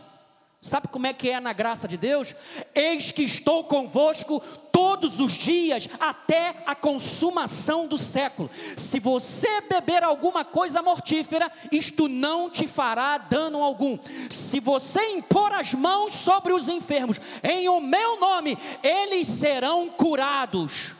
[0.62, 2.36] Sabe como é que é na graça de Deus?
[2.74, 4.40] Eis que estou convosco
[4.70, 8.50] todos os dias até a consumação do século.
[8.76, 13.98] Se você beber alguma coisa mortífera, isto não te fará dano algum.
[14.30, 20.94] Se você impor as mãos sobre os enfermos, em o meu nome, eles serão curados.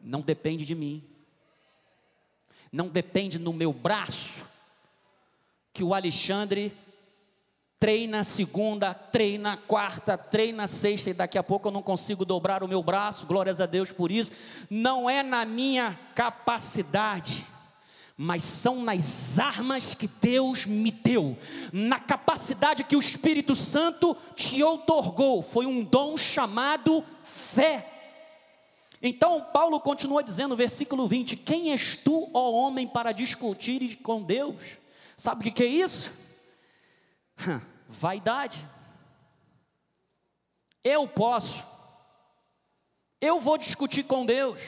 [0.00, 1.02] Não depende de mim,
[2.70, 4.44] não depende no meu braço,
[5.72, 6.72] que o Alexandre
[7.82, 12.68] treina segunda, treina quarta, treina sexta e daqui a pouco eu não consigo dobrar o
[12.68, 14.30] meu braço, glórias a Deus por isso.
[14.70, 17.44] Não é na minha capacidade,
[18.16, 21.36] mas são nas armas que Deus me deu,
[21.72, 27.88] na capacidade que o Espírito Santo te outorgou, foi um dom chamado fé.
[29.02, 34.78] Então, Paulo continua dizendo, versículo 20: Quem és tu, ó homem, para discutir com Deus?
[35.16, 36.12] Sabe o que é isso?
[37.92, 38.66] Vaidade.
[40.82, 41.64] Eu posso.
[43.20, 44.60] Eu vou discutir com Deus.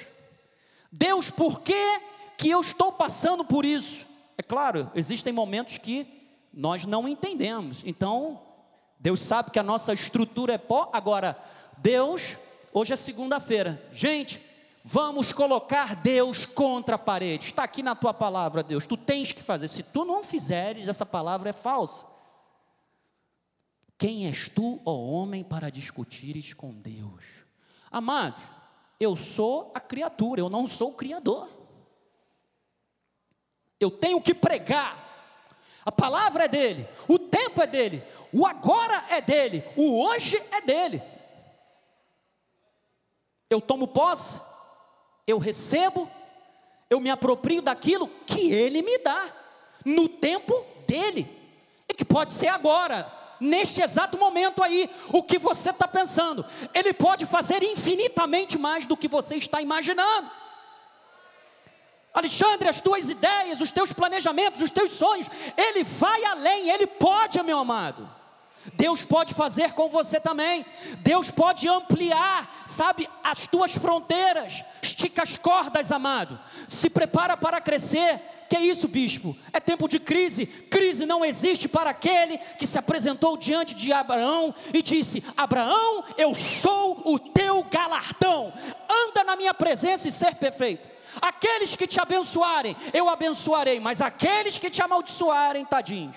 [0.92, 2.00] Deus, por que,
[2.38, 4.06] que eu estou passando por isso?
[4.38, 6.06] É claro, existem momentos que
[6.52, 7.82] nós não entendemos.
[7.84, 8.40] Então,
[8.98, 10.90] Deus sabe que a nossa estrutura é pó.
[10.92, 11.36] Agora,
[11.78, 12.38] Deus,
[12.72, 13.82] hoje é segunda-feira.
[13.92, 14.40] Gente,
[14.84, 17.46] vamos colocar Deus contra a parede.
[17.46, 18.86] Está aqui na tua palavra, Deus.
[18.86, 19.66] Tu tens que fazer.
[19.66, 22.13] Se tu não fizeres, essa palavra é falsa.
[24.04, 27.24] Quem és tu, ó homem, para discutires com Deus?
[27.90, 28.36] Amado,
[29.00, 31.48] eu sou a criatura, eu não sou o Criador.
[33.80, 35.80] Eu tenho que pregar.
[35.86, 40.60] A palavra é dele, o tempo é dele, o agora é dele, o hoje é
[40.60, 41.02] dele.
[43.48, 44.38] Eu tomo posse,
[45.26, 46.10] eu recebo,
[46.90, 49.34] eu me aproprio daquilo que ele me dá,
[49.82, 51.26] no tempo dele,
[51.88, 56.44] e que pode ser agora, neste exato momento aí, o que você está pensando.
[56.72, 60.30] Ele pode fazer infinitamente mais do que você está imaginando.
[62.12, 67.42] Alexandre, as tuas ideias, os teus planejamentos, os teus sonhos, ele vai além, ele pode,
[67.42, 68.08] meu amado.
[68.72, 70.64] Deus pode fazer com você também.
[71.00, 74.64] Deus pode ampliar, sabe, as tuas fronteiras.
[74.80, 76.40] Estica as cordas, amado.
[76.66, 78.22] Se prepara para crescer.
[78.54, 79.36] Que é isso, bispo?
[79.52, 80.46] É tempo de crise.
[80.46, 86.32] Crise não existe para aquele que se apresentou diante de Abraão e disse: Abraão, eu
[86.36, 88.52] sou o teu galardão.
[88.88, 90.88] Anda na minha presença e ser perfeito.
[91.20, 96.16] Aqueles que te abençoarem, eu abençoarei, mas aqueles que te amaldiçoarem, tadinhos.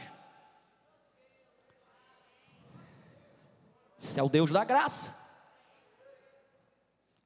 [3.99, 5.17] Esse é o Deus da graça.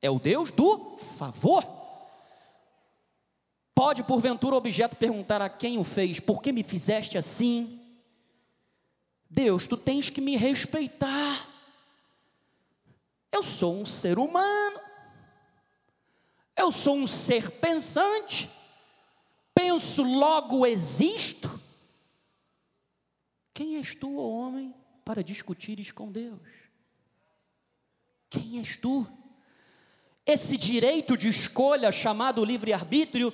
[0.01, 1.81] É o Deus do favor.
[3.82, 7.82] Pode, porventura, o objeto perguntar a quem o fez: Por que me fizeste assim?
[9.28, 11.50] Deus, tu tens que me respeitar.
[13.32, 14.80] Eu sou um ser humano.
[16.56, 18.52] Eu sou um ser pensante.
[19.52, 21.50] Penso, logo existo.
[23.52, 26.48] Quem és tu, homem, para discutires com Deus?
[28.30, 29.08] Quem és tu?
[30.24, 33.34] Esse direito de escolha chamado livre-arbítrio,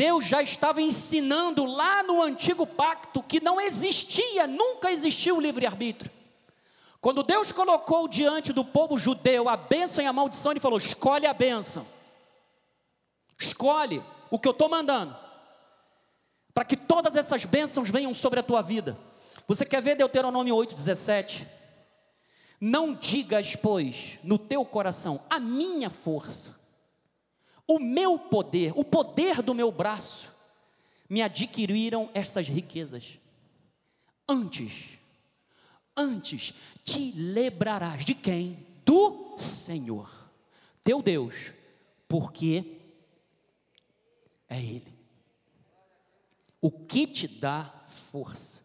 [0.00, 6.10] Deus já estava ensinando lá no antigo pacto que não existia, nunca existiu o livre-arbítrio.
[7.02, 11.26] Quando Deus colocou diante do povo judeu a bênção e a maldição, Ele falou: escolhe
[11.26, 11.86] a bênção,
[13.38, 15.14] escolhe o que eu estou mandando,
[16.54, 18.96] para que todas essas bênçãos venham sobre a tua vida.
[19.46, 21.46] Você quer ver Deuteronômio 8,17?
[22.58, 26.58] Não digas, pois, no teu coração, a minha força,
[27.70, 30.28] o meu poder, o poder do meu braço,
[31.08, 33.20] me adquiriram essas riquezas.
[34.28, 34.98] Antes,
[35.96, 36.52] antes
[36.84, 38.66] te lembrarás de quem?
[38.84, 40.10] Do Senhor,
[40.82, 41.52] teu Deus,
[42.08, 42.76] porque
[44.48, 44.92] é Ele.
[46.60, 48.62] O que te dá força?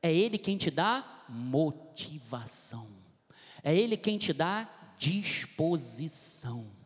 [0.00, 2.88] É Ele quem te dá motivação.
[3.60, 6.77] É Ele quem te dá disposição.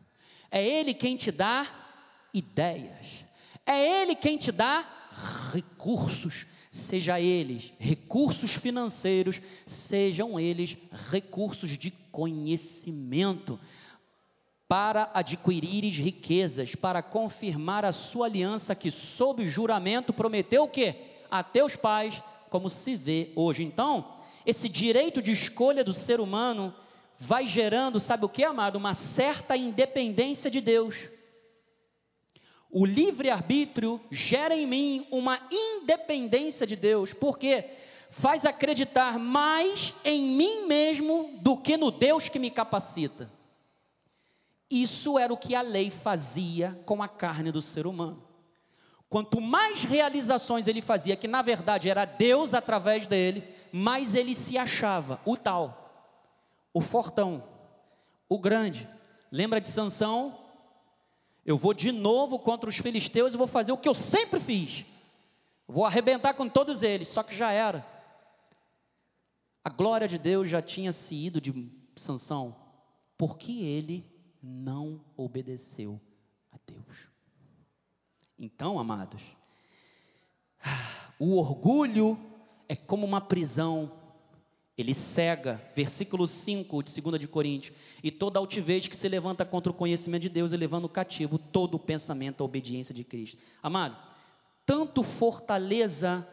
[0.55, 1.65] É Ele quem te dá
[2.31, 3.25] ideias.
[3.65, 4.85] É Ele quem te dá
[5.51, 10.77] recursos, seja eles recursos financeiros, sejam eles
[11.09, 13.59] recursos de conhecimento,
[14.67, 20.95] para adquirires riquezas, para confirmar a sua aliança que sob juramento prometeu o quê?
[21.31, 23.63] A teus pais, como se vê hoje.
[23.63, 26.73] Então, esse direito de escolha do ser humano
[27.17, 28.75] vai gerando, sabe o que, amado?
[28.75, 31.09] Uma certa independência de Deus.
[32.69, 37.69] O livre-arbítrio gera em mim uma independência de Deus, porque
[38.09, 43.31] faz acreditar mais em mim mesmo do que no Deus que me capacita.
[44.69, 48.23] Isso era o que a lei fazia com a carne do ser humano.
[49.07, 54.57] Quanto mais realizações ele fazia, que na verdade era Deus através dele, mais ele se
[54.57, 55.82] achava o tal,
[56.73, 57.43] o fortão,
[58.27, 58.89] o grande.
[59.31, 60.39] Lembra de Sansão?
[61.45, 64.85] Eu vou de novo contra os filisteus e vou fazer o que eu sempre fiz.
[65.67, 67.85] Vou arrebentar com todos eles, só que já era.
[69.63, 72.55] A glória de Deus já tinha se ido de Sansão,
[73.17, 74.05] porque ele
[74.41, 76.01] não obedeceu
[76.51, 77.09] a Deus.
[78.37, 79.21] Então, amados,
[81.19, 82.19] o orgulho
[82.67, 83.91] é como uma prisão,
[84.77, 89.71] ele cega, versículo 5 de 2 de Coríntios, e toda altivez que se levanta contra
[89.71, 93.37] o conhecimento de Deus, elevando cativo todo o pensamento à obediência de Cristo.
[93.61, 93.95] Amado,
[94.65, 96.27] tanto fortaleza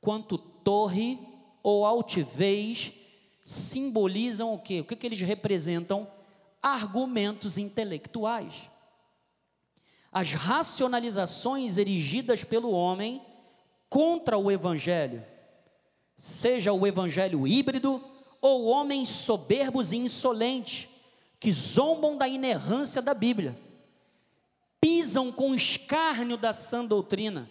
[0.00, 1.18] quanto torre
[1.62, 2.92] ou altivez
[3.44, 4.80] simbolizam o quê?
[4.80, 6.08] O que, que eles representam?
[6.60, 8.68] Argumentos intelectuais.
[10.10, 13.22] As racionalizações erigidas pelo homem
[13.88, 15.24] contra o evangelho,
[16.16, 18.02] seja o evangelho híbrido
[18.40, 20.88] ou homens soberbos e insolentes,
[21.38, 23.58] que zombam da inerrância da Bíblia,
[24.80, 27.50] pisam com escárnio da sã doutrina.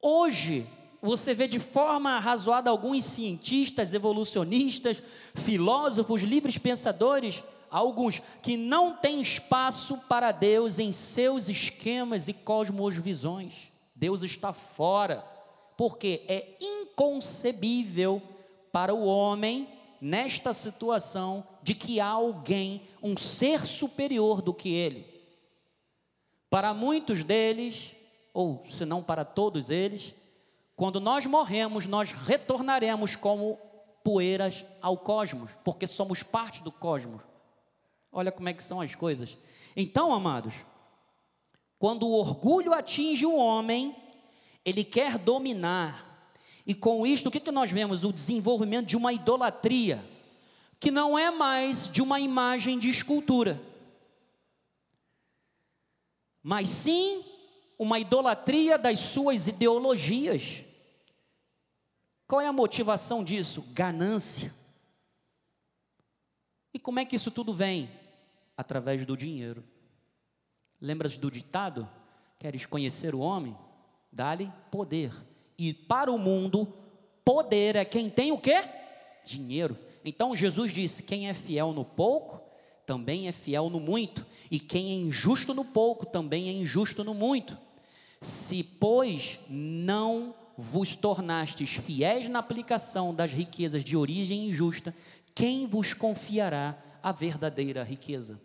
[0.00, 0.66] Hoje,
[1.00, 5.02] você vê de forma arrazoada alguns cientistas, evolucionistas,
[5.34, 13.70] filósofos, livres pensadores, alguns que não têm espaço para Deus em seus esquemas e cosmovisões.
[13.94, 15.24] Deus está fora,
[15.78, 18.20] porque é inconcebível
[18.72, 19.68] para o homem
[20.00, 25.06] nesta situação de que há alguém, um ser superior do que ele.
[26.50, 27.94] Para muitos deles,
[28.34, 30.16] ou se não para todos eles,
[30.74, 33.56] quando nós morremos, nós retornaremos como
[34.02, 37.22] poeiras ao cosmos, porque somos parte do cosmos.
[38.10, 39.38] Olha como é que são as coisas.
[39.76, 40.54] Então, amados,
[41.78, 43.94] quando o orgulho atinge o homem,
[44.68, 46.04] ele quer dominar.
[46.66, 48.04] E com isto, o que, que nós vemos?
[48.04, 50.04] O desenvolvimento de uma idolatria,
[50.78, 53.60] que não é mais de uma imagem de escultura,
[56.42, 57.24] mas sim
[57.78, 60.64] uma idolatria das suas ideologias.
[62.26, 63.62] Qual é a motivação disso?
[63.72, 64.54] Ganância.
[66.74, 67.90] E como é que isso tudo vem?
[68.56, 69.64] Através do dinheiro.
[70.80, 71.88] Lembras do ditado?
[72.38, 73.56] Queres conhecer o homem?
[74.12, 75.12] Dá-lhe poder.
[75.58, 76.72] E para o mundo,
[77.24, 78.62] poder é quem tem o quê?
[79.24, 79.76] Dinheiro.
[80.04, 82.40] Então Jesus disse: quem é fiel no pouco,
[82.86, 84.26] também é fiel no muito.
[84.50, 87.56] E quem é injusto no pouco, também é injusto no muito.
[88.20, 94.94] Se, pois, não vos tornastes fiéis na aplicação das riquezas de origem injusta,
[95.34, 98.40] quem vos confiará a verdadeira riqueza?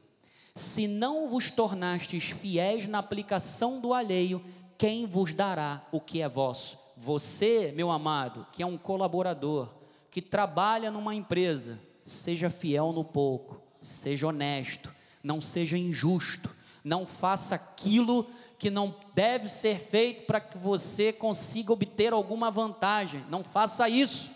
[0.54, 4.44] Se não vos tornastes fiéis na aplicação do alheio,
[4.84, 6.78] quem vos dará o que é vosso?
[6.98, 9.70] Você, meu amado, que é um colaborador,
[10.12, 16.54] que trabalha numa empresa, seja fiel no pouco, seja honesto, não seja injusto,
[16.84, 18.28] não faça aquilo
[18.60, 23.24] que não deve ser feito para que você consiga obter alguma vantagem.
[23.30, 24.32] Não faça isso.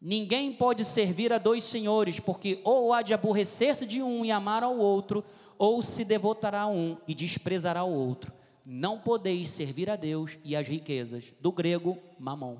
[0.00, 4.62] Ninguém pode servir a dois senhores, porque ou há de aborrecer-se de um e amar
[4.62, 5.22] ao outro,
[5.58, 8.37] ou se devotará a um e desprezará o outro.
[8.70, 11.32] Não podeis servir a Deus e as riquezas.
[11.40, 12.58] Do grego, mamon.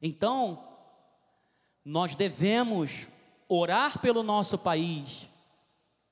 [0.00, 0.68] Então,
[1.84, 3.08] nós devemos
[3.48, 5.26] orar pelo nosso país,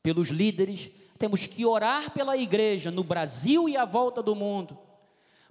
[0.03, 4.76] pelos líderes, temos que orar pela igreja no Brasil e à volta do mundo,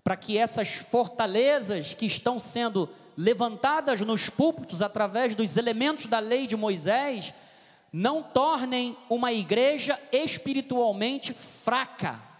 [0.04, 6.46] para que essas fortalezas que estão sendo levantadas nos púlpitos através dos elementos da lei
[6.48, 7.34] de Moisés
[7.94, 12.31] não tornem uma igreja espiritualmente fraca.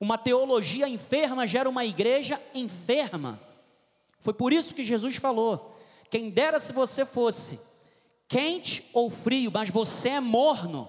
[0.00, 3.40] Uma teologia enferma gera uma igreja enferma.
[4.20, 5.76] Foi por isso que Jesus falou:
[6.10, 7.60] quem dera se você fosse
[8.28, 10.88] quente ou frio, mas você é morno.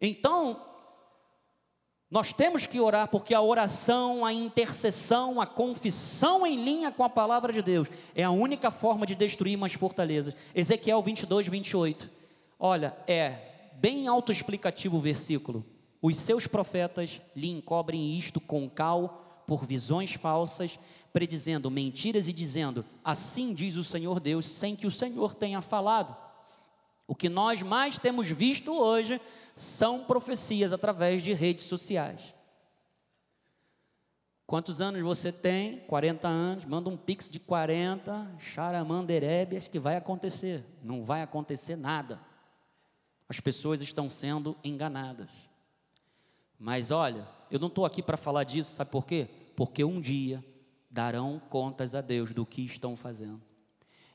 [0.00, 0.62] Então,
[2.10, 7.10] nós temos que orar porque a oração, a intercessão, a confissão em linha com a
[7.10, 10.36] palavra de Deus é a única forma de destruir umas fortalezas.
[10.54, 12.08] Ezequiel 22, 28.
[12.58, 15.66] Olha, é bem autoexplicativo o versículo.
[16.06, 20.78] Os seus profetas lhe encobrem isto com cal por visões falsas,
[21.14, 26.14] predizendo mentiras e dizendo: Assim diz o Senhor Deus, sem que o Senhor tenha falado.
[27.08, 29.18] O que nós mais temos visto hoje
[29.56, 32.34] são profecias através de redes sociais.
[34.46, 35.78] Quantos anos você tem?
[35.86, 40.66] 40 anos, manda um pix de 40, charamanderébias, que vai acontecer.
[40.82, 42.20] Não vai acontecer nada.
[43.26, 45.30] As pessoas estão sendo enganadas.
[46.64, 49.28] Mas olha, eu não estou aqui para falar disso, sabe por quê?
[49.54, 50.42] Porque um dia
[50.90, 53.42] darão contas a Deus do que estão fazendo.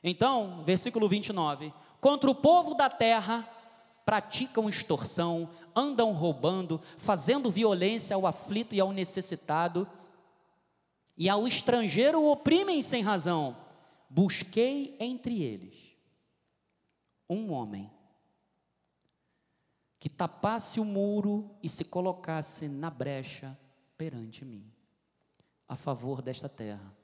[0.02, 3.48] Então, versículo 29: Contra o povo da terra
[4.04, 9.86] praticam extorsão, andam roubando, fazendo violência ao aflito e ao necessitado,
[11.16, 13.56] e ao estrangeiro oprimem sem razão.
[14.08, 15.76] Busquei entre eles
[17.28, 17.88] um homem
[20.00, 23.56] que tapasse o muro e se colocasse na brecha
[23.98, 24.64] perante mim,
[25.68, 26.96] a favor desta terra,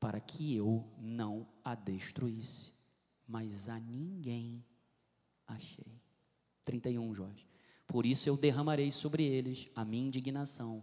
[0.00, 2.72] para que eu não a destruísse,
[3.28, 4.64] mas a ninguém
[5.46, 6.00] achei.
[6.64, 7.46] 31, Jorge.
[7.86, 10.82] Por isso eu derramarei sobre eles a minha indignação.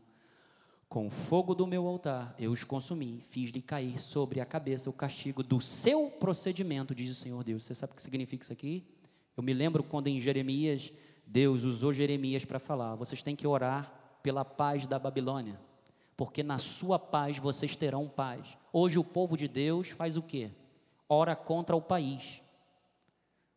[0.88, 4.94] Com o fogo do meu altar eu os consumi, fiz-lhe cair sobre a cabeça o
[4.94, 7.64] castigo do seu procedimento, diz o Senhor Deus.
[7.64, 8.86] Você sabe o que significa isso aqui?
[9.36, 10.94] Eu me lembro quando em Jeremias
[11.32, 13.90] Deus usou Jeremias para falar: vocês têm que orar
[14.22, 15.58] pela paz da Babilônia,
[16.18, 18.58] porque na sua paz vocês terão paz.
[18.74, 20.52] Hoje o povo de Deus faz o quê?
[21.08, 22.42] Ora contra o país.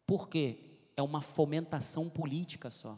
[0.07, 0.57] Por quê?
[0.97, 2.97] É uma fomentação política só.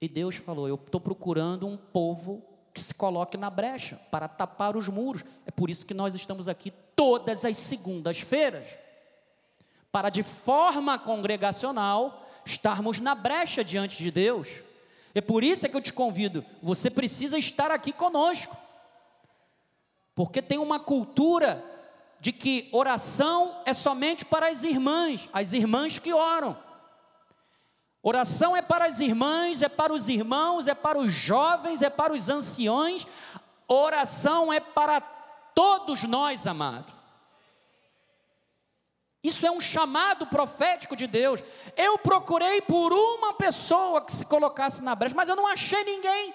[0.00, 4.76] E Deus falou: Eu estou procurando um povo que se coloque na brecha para tapar
[4.76, 5.24] os muros.
[5.44, 8.68] É por isso que nós estamos aqui todas as segundas-feiras
[9.90, 14.48] para de forma congregacional estarmos na brecha diante de Deus.
[15.14, 18.56] É por isso é que eu te convido, você precisa estar aqui conosco.
[20.14, 21.64] Porque tem uma cultura
[22.20, 26.56] de que oração é somente para as irmãs, as irmãs que oram.
[28.02, 32.12] Oração é para as irmãs, é para os irmãos, é para os jovens, é para
[32.12, 33.06] os anciões.
[33.68, 35.00] Oração é para
[35.54, 36.99] todos nós, amados.
[39.22, 41.42] Isso é um chamado profético de Deus.
[41.76, 46.34] Eu procurei por uma pessoa que se colocasse na brecha, mas eu não achei ninguém.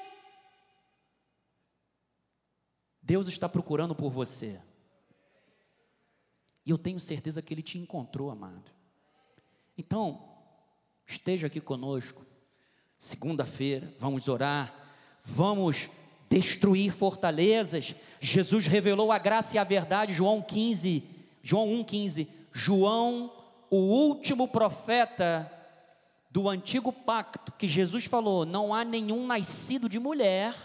[3.01, 4.59] Deus está procurando por você.
[6.65, 8.71] E eu tenho certeza que Ele te encontrou, amado.
[9.77, 10.27] Então,
[11.05, 12.25] esteja aqui conosco.
[12.97, 14.73] Segunda-feira, vamos orar,
[15.21, 15.89] vamos
[16.29, 17.93] destruir fortalezas.
[18.19, 21.03] Jesus revelou a graça e a verdade, João 15,
[21.43, 22.27] João 1,15.
[22.57, 23.33] João,
[23.69, 25.51] o último profeta
[26.31, 30.55] do antigo pacto, que Jesus falou: não há nenhum nascido de mulher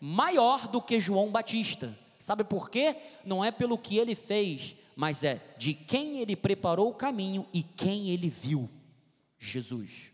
[0.00, 1.98] maior do que João Batista.
[2.16, 2.94] Sabe por quê?
[3.24, 7.64] Não é pelo que ele fez, mas é de quem ele preparou o caminho e
[7.64, 8.70] quem ele viu.
[9.36, 10.12] Jesus.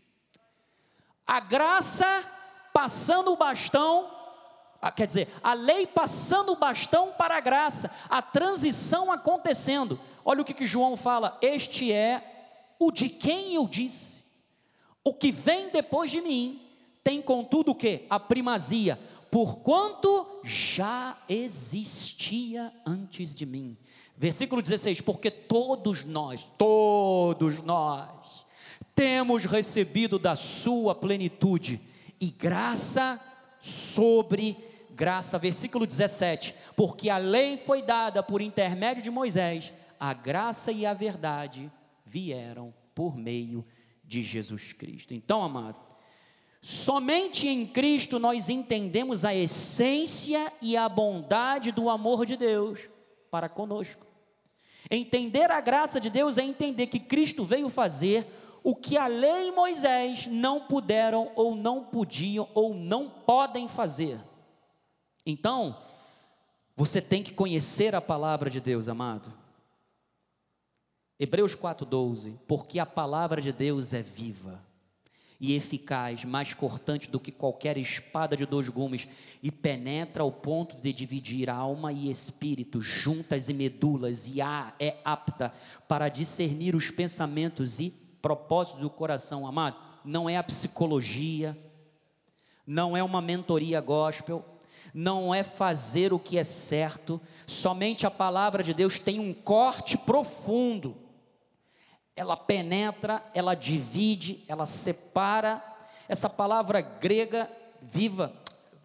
[1.27, 2.25] A graça
[2.73, 4.09] passando o bastão,
[4.95, 9.99] quer dizer, a lei passando o bastão para a graça, a transição acontecendo.
[10.23, 12.23] Olha o que, que João fala: Este é
[12.79, 14.23] o de quem eu disse.
[15.03, 16.61] O que vem depois de mim
[17.03, 18.05] tem, contudo, o que?
[18.09, 18.99] A primazia,
[19.31, 23.77] porquanto já existia antes de mim.
[24.17, 28.45] Versículo 16: Porque todos nós, todos nós,
[28.93, 31.79] temos recebido da sua plenitude
[32.19, 33.19] e graça
[33.61, 34.57] sobre
[34.91, 35.39] graça.
[35.39, 40.93] Versículo 17: Porque a lei foi dada por intermédio de Moisés a graça e a
[40.93, 41.71] verdade
[42.05, 43.65] vieram por meio
[44.03, 45.13] de Jesus Cristo.
[45.13, 45.77] Então, amado,
[46.61, 52.79] somente em Cristo nós entendemos a essência e a bondade do amor de Deus
[53.29, 54.07] para conosco.
[54.89, 58.25] Entender a graça de Deus é entender que Cristo veio fazer
[58.63, 64.19] o que a lei e Moisés não puderam ou não podiam ou não podem fazer.
[65.25, 65.77] Então,
[66.75, 69.31] você tem que conhecer a palavra de Deus, amado.
[71.19, 74.63] Hebreus 4,12: Porque a palavra de Deus é viva
[75.41, 79.07] e eficaz, mais cortante do que qualquer espada de dois gumes,
[79.41, 84.97] e penetra ao ponto de dividir alma e espírito, juntas e medulas, e a, é
[85.03, 85.53] apta
[85.87, 87.89] para discernir os pensamentos e
[88.21, 89.77] propósitos do coração, amado.
[90.03, 91.57] Não é a psicologia,
[92.67, 94.43] não é uma mentoria gospel,
[94.93, 99.97] não é fazer o que é certo, somente a palavra de Deus tem um corte
[99.97, 101.08] profundo
[102.19, 105.63] ela penetra, ela divide, ela separa.
[106.05, 107.49] Essa palavra grega,
[107.81, 108.33] viva,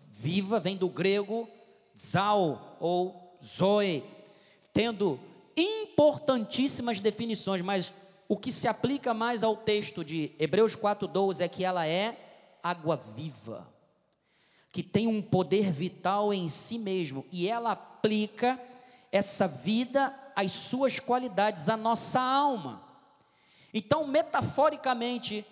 [0.09, 1.49] viva, vem do grego
[1.97, 4.05] zal ou zoe,
[4.73, 5.19] tendo
[5.57, 7.93] importantíssimas definições, mas
[8.29, 12.17] o que se aplica mais ao texto de Hebreus 4:12 é que ela é
[12.63, 13.67] água viva,
[14.73, 18.61] que tem um poder vital em si mesmo e ela aplica
[19.11, 22.84] essa vida às suas qualidades, à nossa alma.
[23.75, 25.45] Então, metaforicamente,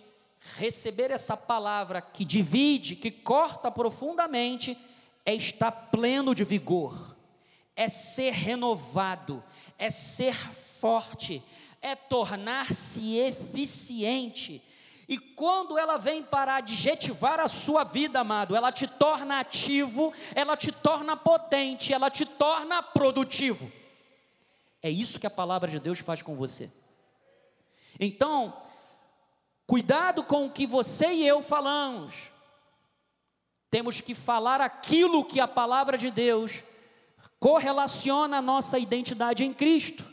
[0.57, 4.79] receber essa palavra que divide, que corta profundamente,
[5.27, 7.17] é estar pleno de vigor,
[7.75, 9.43] é ser renovado,
[9.77, 11.43] é ser forte,
[11.81, 14.63] é tornar-se eficiente.
[15.09, 20.57] E quando ela vem para adjetivar a sua vida, amado, ela te torna ativo, ela
[20.57, 23.71] te torna potente, ela te torna produtivo.
[24.81, 26.71] É isso que a palavra de Deus faz com você.
[27.99, 28.57] Então,
[29.67, 32.31] cuidado com o que você e eu falamos.
[33.71, 36.63] Temos que falar aquilo que a palavra de Deus
[37.41, 40.05] correlaciona a nossa identidade em Cristo.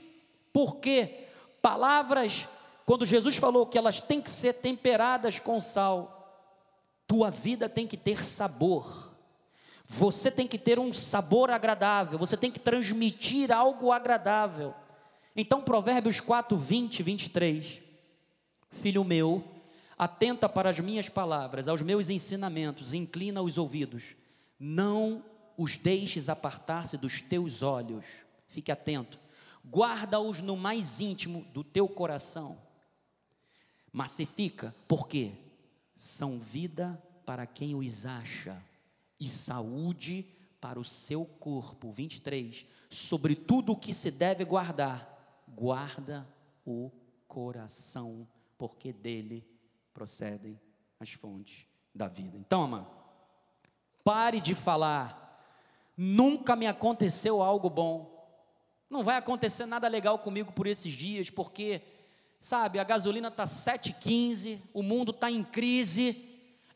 [0.53, 1.27] Porque
[1.61, 2.47] palavras,
[2.85, 6.19] quando Jesus falou que elas têm que ser temperadas com sal,
[7.05, 9.09] tua vida tem que ter sabor.
[9.85, 14.73] Você tem que ter um sabor agradável, você tem que transmitir algo agradável.
[15.41, 17.81] Então, Provérbios 4, 20, 23.
[18.71, 19.41] Filho meu,
[19.97, 24.15] atenta para as minhas palavras, aos meus ensinamentos, inclina os ouvidos,
[24.59, 25.23] não
[25.57, 28.05] os deixes apartar-se dos teus olhos,
[28.49, 29.17] fique atento,
[29.65, 32.57] guarda-os no mais íntimo do teu coração,
[33.93, 35.31] massifica, porque
[35.95, 38.61] são vida para quem os acha
[39.17, 40.25] e saúde
[40.59, 41.93] para o seu corpo.
[41.93, 42.65] 23.
[42.89, 45.18] Sobre tudo o que se deve guardar,
[45.55, 46.27] guarda
[46.65, 46.91] o
[47.27, 48.27] coração,
[48.57, 49.47] porque dele
[49.93, 50.59] procedem
[50.99, 52.37] as fontes da vida.
[52.37, 52.87] Então, amado,
[54.03, 55.27] pare de falar.
[55.95, 58.17] Nunca me aconteceu algo bom.
[58.89, 61.81] Não vai acontecer nada legal comigo por esses dias, porque,
[62.39, 66.25] sabe, a gasolina está 7,15, o mundo está em crise,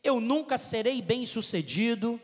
[0.02, 2.20] eu nunca serei bem sucedido,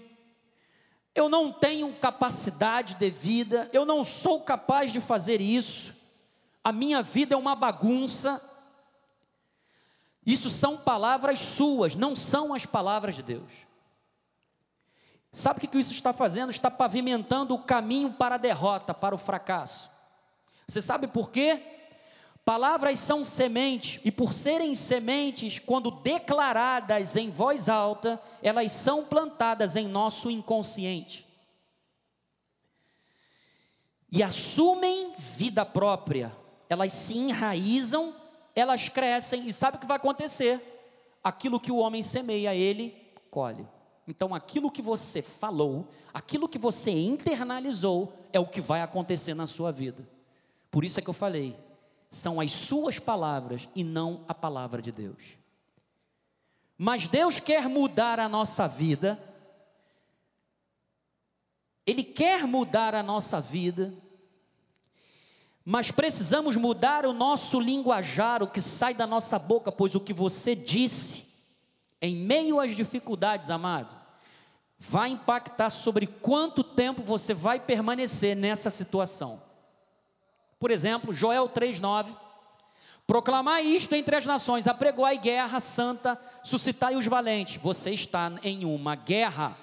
[1.14, 5.92] eu não tenho capacidade de vida, eu não sou capaz de fazer isso,
[6.70, 8.40] a minha vida é uma bagunça.
[10.24, 13.50] Isso são palavras suas, não são as palavras de Deus.
[15.32, 16.50] Sabe o que isso está fazendo?
[16.50, 19.90] Está pavimentando o caminho para a derrota, para o fracasso.
[20.66, 21.60] Você sabe por quê?
[22.44, 29.74] Palavras são sementes, e por serem sementes, quando declaradas em voz alta, elas são plantadas
[29.74, 31.26] em nosso inconsciente.
[34.10, 36.39] E assumem vida própria,
[36.70, 38.14] elas se enraizam,
[38.54, 40.60] elas crescem, e sabe o que vai acontecer?
[41.22, 42.96] Aquilo que o homem semeia, ele
[43.28, 43.66] colhe.
[44.06, 49.48] Então, aquilo que você falou, aquilo que você internalizou, é o que vai acontecer na
[49.48, 50.08] sua vida.
[50.70, 51.56] Por isso é que eu falei,
[52.08, 55.36] são as suas palavras e não a palavra de Deus.
[56.78, 59.20] Mas Deus quer mudar a nossa vida,
[61.84, 63.92] Ele quer mudar a nossa vida,
[65.70, 70.12] mas precisamos mudar o nosso linguajar, o que sai da nossa boca, pois o que
[70.12, 71.26] você disse,
[72.02, 73.94] em meio às dificuldades, amado,
[74.76, 79.40] vai impactar sobre quanto tempo você vai permanecer nessa situação.
[80.58, 82.16] Por exemplo, Joel 3,9.
[83.06, 87.62] Proclamar isto entre as nações, apregoai guerra santa, suscitai os valentes.
[87.62, 89.56] Você está em uma guerra.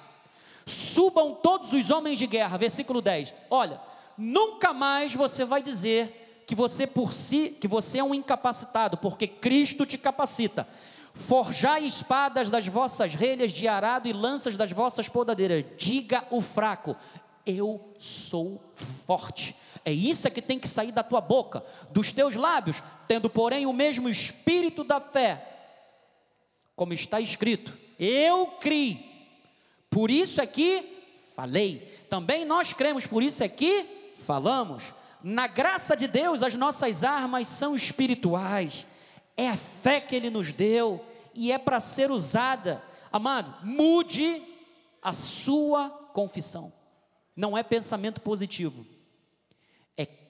[0.66, 2.58] Subam todos os homens de guerra.
[2.58, 3.34] Versículo 10.
[3.50, 3.82] Olha,
[4.18, 9.28] nunca mais você vai dizer que você por si, que você é um incapacitado, porque
[9.28, 10.68] Cristo te capacita.
[11.14, 15.66] Forjai espadas das vossas relhas de arado e lanças das vossas podadeiras.
[15.78, 16.96] Diga o fraco:
[17.46, 19.56] Eu sou forte
[19.88, 23.72] é isso que tem que sair da tua boca, dos teus lábios, tendo, porém, o
[23.72, 25.42] mesmo espírito da fé,
[26.76, 29.00] como está escrito: Eu criei,
[29.90, 30.84] por isso é que
[31.38, 31.90] falei.
[32.10, 34.94] Também nós cremos, por isso é que falamos.
[35.24, 38.86] Na graça de Deus, as nossas armas são espirituais,
[39.36, 41.04] é a fé que Ele nos deu
[41.34, 42.84] e é para ser usada.
[43.12, 44.42] Amado, mude
[45.02, 46.72] a sua confissão,
[47.36, 48.86] não é pensamento positivo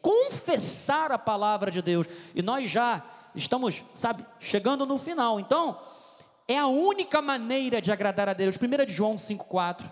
[0.07, 2.07] confessar a palavra de Deus.
[2.33, 5.37] E nós já estamos, sabe, chegando no final.
[5.37, 5.79] Então,
[6.47, 8.55] é a única maneira de agradar a Deus.
[8.55, 9.91] 1 de João 5,4.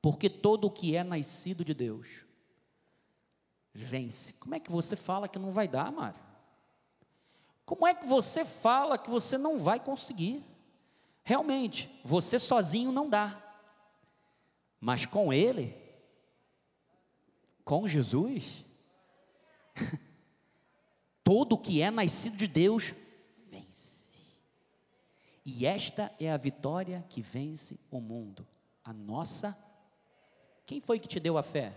[0.00, 2.25] Porque todo o que é nascido de Deus
[3.84, 4.34] vence.
[4.34, 6.20] Como é que você fala que não vai dar, Mário?
[7.64, 10.44] Como é que você fala que você não vai conseguir?
[11.24, 13.42] Realmente, você sozinho não dá.
[14.80, 15.76] Mas com Ele,
[17.64, 18.64] com Jesus,
[21.22, 22.94] Todo que é nascido de Deus
[23.50, 24.20] vence.
[25.44, 28.46] E esta é a vitória que vence o mundo,
[28.84, 29.56] a nossa.
[30.64, 31.72] Quem foi que te deu a fé?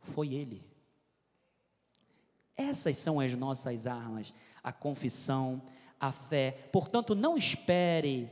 [0.00, 0.62] Foi Ele.
[2.58, 5.62] Essas são as nossas armas: a confissão,
[6.00, 6.68] a fé.
[6.72, 8.28] Portanto, não espere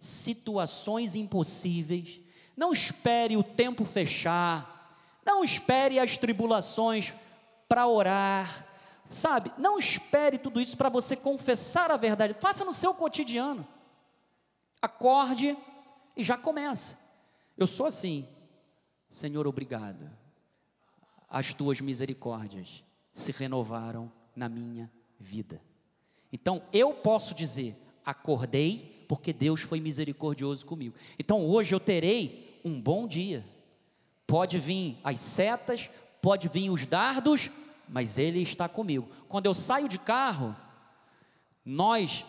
[0.00, 2.20] situações impossíveis,
[2.56, 7.14] não espere o tempo fechar, não espere as tribulações
[7.68, 8.66] para orar,
[9.08, 9.52] sabe?
[9.56, 13.66] Não espere tudo isso para você confessar a verdade, faça no seu cotidiano.
[14.82, 15.56] Acorde
[16.16, 16.98] e já começa.
[17.56, 18.28] Eu sou assim,
[19.08, 20.08] Senhor, obrigado.
[21.28, 22.84] As tuas misericórdias
[23.18, 25.60] se renovaram na minha vida.
[26.32, 30.94] Então eu posso dizer: acordei porque Deus foi misericordioso comigo.
[31.18, 33.44] Então hoje eu terei um bom dia.
[34.26, 35.90] Pode vir as setas,
[36.20, 37.50] pode vir os dardos,
[37.88, 39.08] mas Ele está comigo.
[39.26, 40.54] Quando eu saio de carro,
[41.64, 42.26] nós,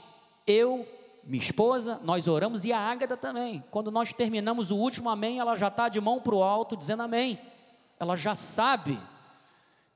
[0.48, 0.88] eu,
[1.26, 3.64] minha esposa, nós oramos e a Ágata também.
[3.70, 7.04] Quando nós terminamos o último amém, ela já está de mão para o alto dizendo
[7.04, 7.38] amém.
[8.00, 8.98] Ela já sabe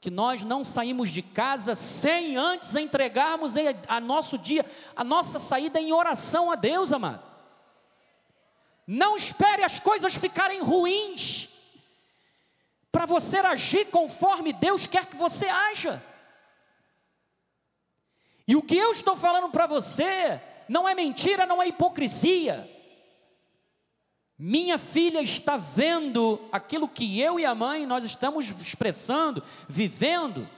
[0.03, 3.53] que nós não saímos de casa sem antes entregarmos
[3.87, 7.23] a nosso dia, a nossa saída em oração a Deus, amado.
[8.85, 11.47] Não espere as coisas ficarem ruins
[12.91, 16.03] para você agir conforme Deus quer que você haja.
[18.45, 22.69] E o que eu estou falando para você não é mentira, não é hipocrisia.
[24.45, 30.49] Minha filha está vendo aquilo que eu e a mãe nós estamos expressando, vivendo.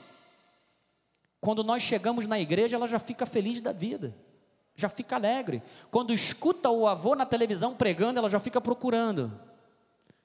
[1.40, 4.18] Quando nós chegamos na igreja, ela já fica feliz da vida,
[4.76, 5.62] já fica alegre.
[5.92, 9.40] Quando escuta o avô na televisão pregando, ela já fica procurando,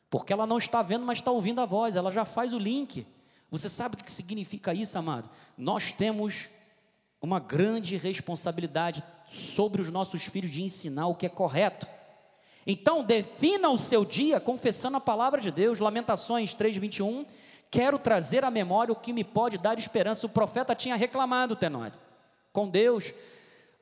[0.08, 3.06] porque ela não está vendo, mas está ouvindo a voz, ela já faz o link.
[3.50, 5.28] Você sabe o que significa isso, amado?
[5.58, 6.48] Nós temos
[7.20, 11.99] uma grande responsabilidade sobre os nossos filhos de ensinar o que é correto.
[12.70, 15.80] Então, defina o seu dia confessando a palavra de Deus.
[15.80, 17.26] Lamentações 3:21.
[17.68, 20.24] Quero trazer à memória o que me pode dar esperança.
[20.24, 21.98] O profeta tinha reclamado, Tenório,
[22.52, 23.12] com Deus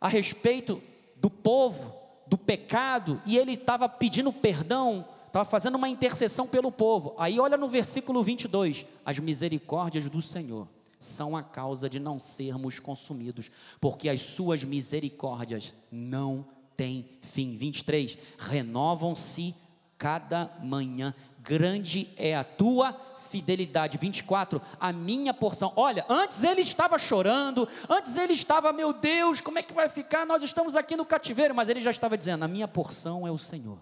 [0.00, 0.82] a respeito
[1.16, 1.94] do povo,
[2.26, 7.14] do pecado, e ele estava pedindo perdão, estava fazendo uma intercessão pelo povo.
[7.18, 10.66] Aí olha no versículo 22, as misericórdias do Senhor
[10.98, 16.46] são a causa de não sermos consumidos, porque as suas misericórdias não
[16.78, 17.56] tem fim.
[17.56, 18.16] 23.
[18.38, 19.52] Renovam-se
[19.98, 21.12] cada manhã.
[21.40, 23.98] Grande é a tua fidelidade.
[23.98, 24.62] 24.
[24.78, 25.72] A minha porção.
[25.74, 30.24] Olha, antes ele estava chorando, antes ele estava, meu Deus, como é que vai ficar?
[30.24, 33.38] Nós estamos aqui no cativeiro, mas ele já estava dizendo: a minha porção é o
[33.38, 33.80] Senhor.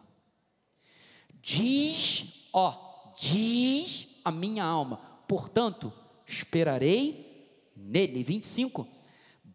[1.42, 4.96] Diz, ó, diz a minha alma,
[5.28, 5.92] portanto,
[6.26, 8.24] esperarei nele.
[8.24, 8.88] 25.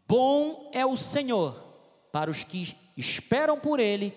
[0.08, 1.72] Bom é o Senhor
[2.12, 2.76] para os que
[3.06, 4.14] esperam por Ele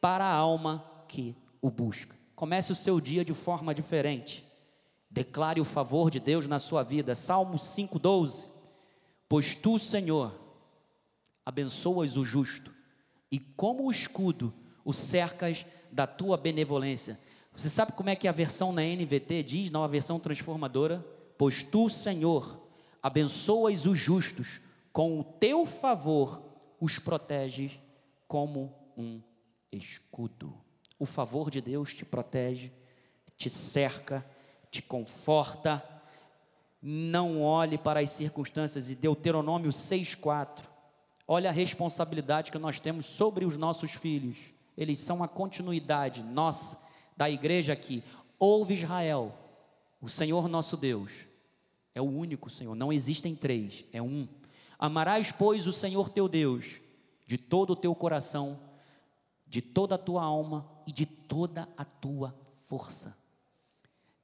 [0.00, 2.16] para a alma que o busca.
[2.34, 4.44] Comece o seu dia de forma diferente.
[5.10, 7.14] Declare o favor de Deus na sua vida.
[7.14, 8.48] Salmo 5,12.
[9.28, 10.32] Pois tu, Senhor,
[11.44, 12.72] abençoas o justo,
[13.30, 14.52] e como o escudo
[14.84, 17.18] o cercas da tua benevolência.
[17.54, 21.04] Você sabe como é que a versão na NVT diz, nova versão transformadora?
[21.38, 22.66] Pois tu, Senhor,
[23.02, 24.60] abençoas os justos,
[24.92, 26.42] com o teu favor
[26.80, 27.78] os proteges
[28.32, 29.20] como um
[29.70, 30.54] escudo.
[30.98, 32.72] O favor de Deus te protege,
[33.36, 34.24] te cerca,
[34.70, 35.84] te conforta.
[36.80, 40.66] Não olhe para as circunstâncias e Deuteronômio 6:4.
[41.28, 44.38] Olha a responsabilidade que nós temos sobre os nossos filhos.
[44.78, 46.80] Eles são a continuidade nossa
[47.14, 48.02] da igreja aqui.
[48.38, 49.30] Ouve Israel,
[50.00, 51.26] o Senhor nosso Deus
[51.94, 54.26] é o único Senhor, não existem três, é um.
[54.78, 56.80] Amarás, pois, o Senhor teu Deus
[57.32, 58.60] de todo o teu coração,
[59.46, 62.34] de toda a tua alma e de toda a tua
[62.66, 63.16] força.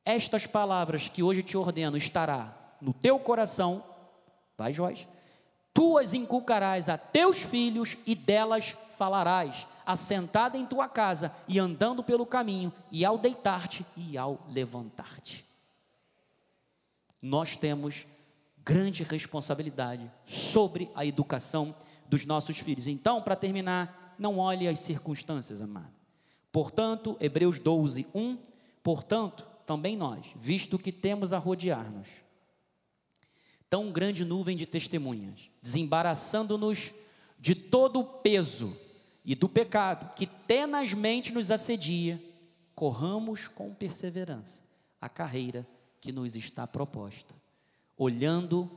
[0.05, 3.83] Estas palavras que hoje te ordeno estará no teu coração,
[4.59, 5.09] vai Joás,
[5.73, 12.05] tu as inculcarás a teus filhos e delas falarás, assentada em tua casa e andando
[12.05, 15.47] pelo caminho, e ao deitar-te e ao levantar-te.
[17.23, 18.07] Nós temos
[18.63, 21.75] grande responsabilidade sobre a educação
[22.09, 22.87] dos nossos filhos.
[22.87, 25.93] Então, para terminar, não olhe as circunstâncias, amado.
[26.51, 28.39] Portanto, Hebreus 12, 1,
[28.83, 32.09] portanto, também nós, visto que temos a rodear-nos
[33.69, 36.93] tão grande nuvem de testemunhas, desembaraçando-nos
[37.39, 38.77] de todo o peso
[39.25, 42.23] e do pecado que tenazmente nos assedia,
[42.75, 44.63] corramos com perseverança
[45.01, 45.67] a carreira
[46.01, 47.35] que nos está proposta,
[47.97, 48.71] olhando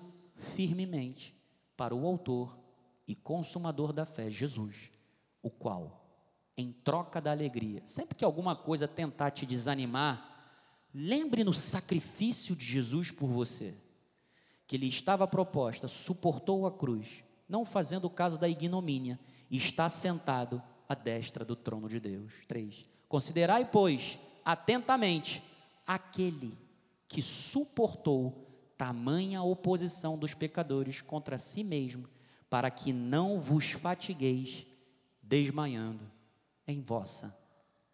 [0.55, 1.33] firmemente
[1.77, 2.57] para o Autor
[3.07, 4.91] e consumador da fé, Jesus,
[5.41, 6.05] o qual,
[6.57, 7.81] em troca da alegria.
[7.85, 10.31] Sempre que alguma coisa tentar te desanimar,
[10.93, 13.73] lembre no sacrifício de Jesus por você,
[14.67, 19.19] que ele estava proposta, suportou a cruz, não fazendo caso da ignomínia,
[19.49, 22.33] e está sentado à destra do trono de Deus.
[22.47, 22.85] 3.
[23.09, 25.43] Considerai, pois, atentamente
[25.85, 26.57] aquele
[27.07, 28.47] que suportou
[28.77, 32.07] tamanha oposição dos pecadores contra si mesmo,
[32.51, 34.67] para que não vos fatigueis
[35.23, 36.11] desmaiando
[36.67, 37.33] em vossa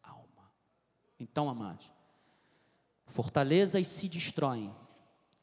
[0.01, 0.51] alma.
[1.19, 1.85] Então, amados,
[3.05, 4.73] fortalezas se destroem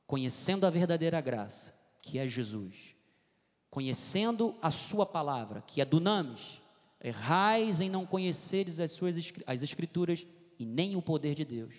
[0.05, 2.97] conhecendo a verdadeira graça, que é Jesus,
[3.71, 6.61] conhecendo a sua palavra, que é dunamis,
[7.01, 9.15] errais em não conheceres as suas
[9.47, 10.27] as escrituras
[10.59, 11.73] e nem o poder de Deus.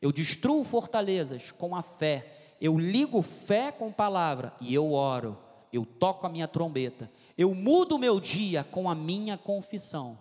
[0.00, 5.38] Eu destruo fortalezas com a fé, eu ligo fé com palavra e eu oro,
[5.72, 10.18] eu toco a minha trombeta, eu mudo o meu dia com a minha confissão.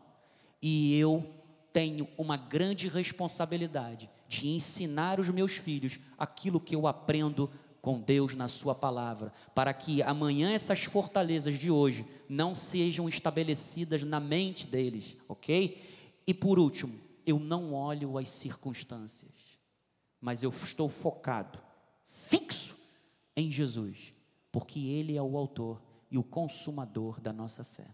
[0.61, 1.25] E eu
[1.71, 7.49] tenho uma grande responsabilidade de ensinar os meus filhos aquilo que eu aprendo
[7.81, 14.03] com Deus na Sua palavra, para que amanhã essas fortalezas de hoje não sejam estabelecidas
[14.03, 15.81] na mente deles, ok?
[16.25, 16.93] E por último,
[17.25, 19.31] eu não olho as circunstâncias,
[20.19, 21.59] mas eu estou focado,
[22.05, 22.75] fixo
[23.35, 24.13] em Jesus,
[24.51, 27.87] porque Ele é o autor e o consumador da nossa fé.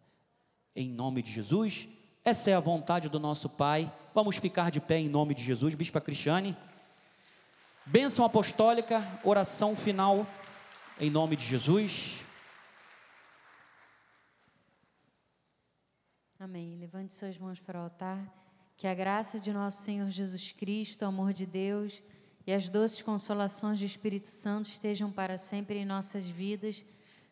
[0.76, 1.88] Em nome de Jesus,
[2.24, 3.92] essa é a vontade do nosso Pai.
[4.14, 6.56] Vamos ficar de pé em nome de Jesus, Bispa Cristiane.
[7.86, 10.26] Bênção apostólica, oração final,
[11.00, 12.24] em nome de Jesus.
[16.40, 16.78] Amém.
[16.78, 18.20] Levante suas mãos para o altar.
[18.78, 22.02] Que a graça de nosso Senhor Jesus Cristo, o amor de Deus
[22.46, 26.86] e as doces consolações do Espírito Santo estejam para sempre em nossas vidas.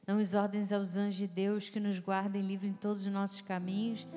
[0.07, 4.07] As ordens aos anjos de Deus que nos guardem livre em todos os nossos caminhos.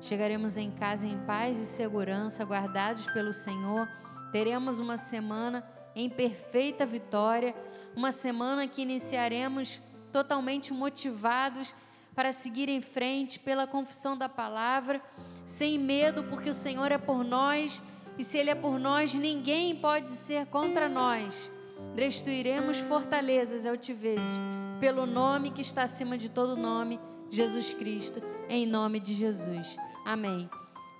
[0.00, 3.88] Chegaremos em casa em paz e segurança, guardados pelo Senhor.
[4.32, 7.54] Teremos uma semana em perfeita vitória,
[7.94, 9.80] uma semana que iniciaremos
[10.12, 11.74] totalmente motivados
[12.14, 15.02] para seguir em frente pela confissão da palavra,
[15.44, 17.82] sem medo, porque o Senhor é por nós
[18.18, 21.50] e se Ele é por nós, ninguém pode ser contra nós.
[21.94, 24.38] Destruiremos fortalezas altivezes,
[24.80, 26.98] pelo nome que está acima de todo nome,
[27.30, 29.76] Jesus Cristo, em nome de Jesus.
[30.04, 30.48] Amém.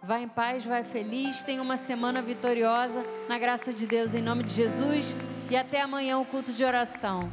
[0.03, 4.45] Vá em paz, vai feliz, tenha uma semana vitoriosa, na graça de Deus, em nome
[4.45, 5.15] de Jesus.
[5.51, 7.33] E até amanhã o culto de oração.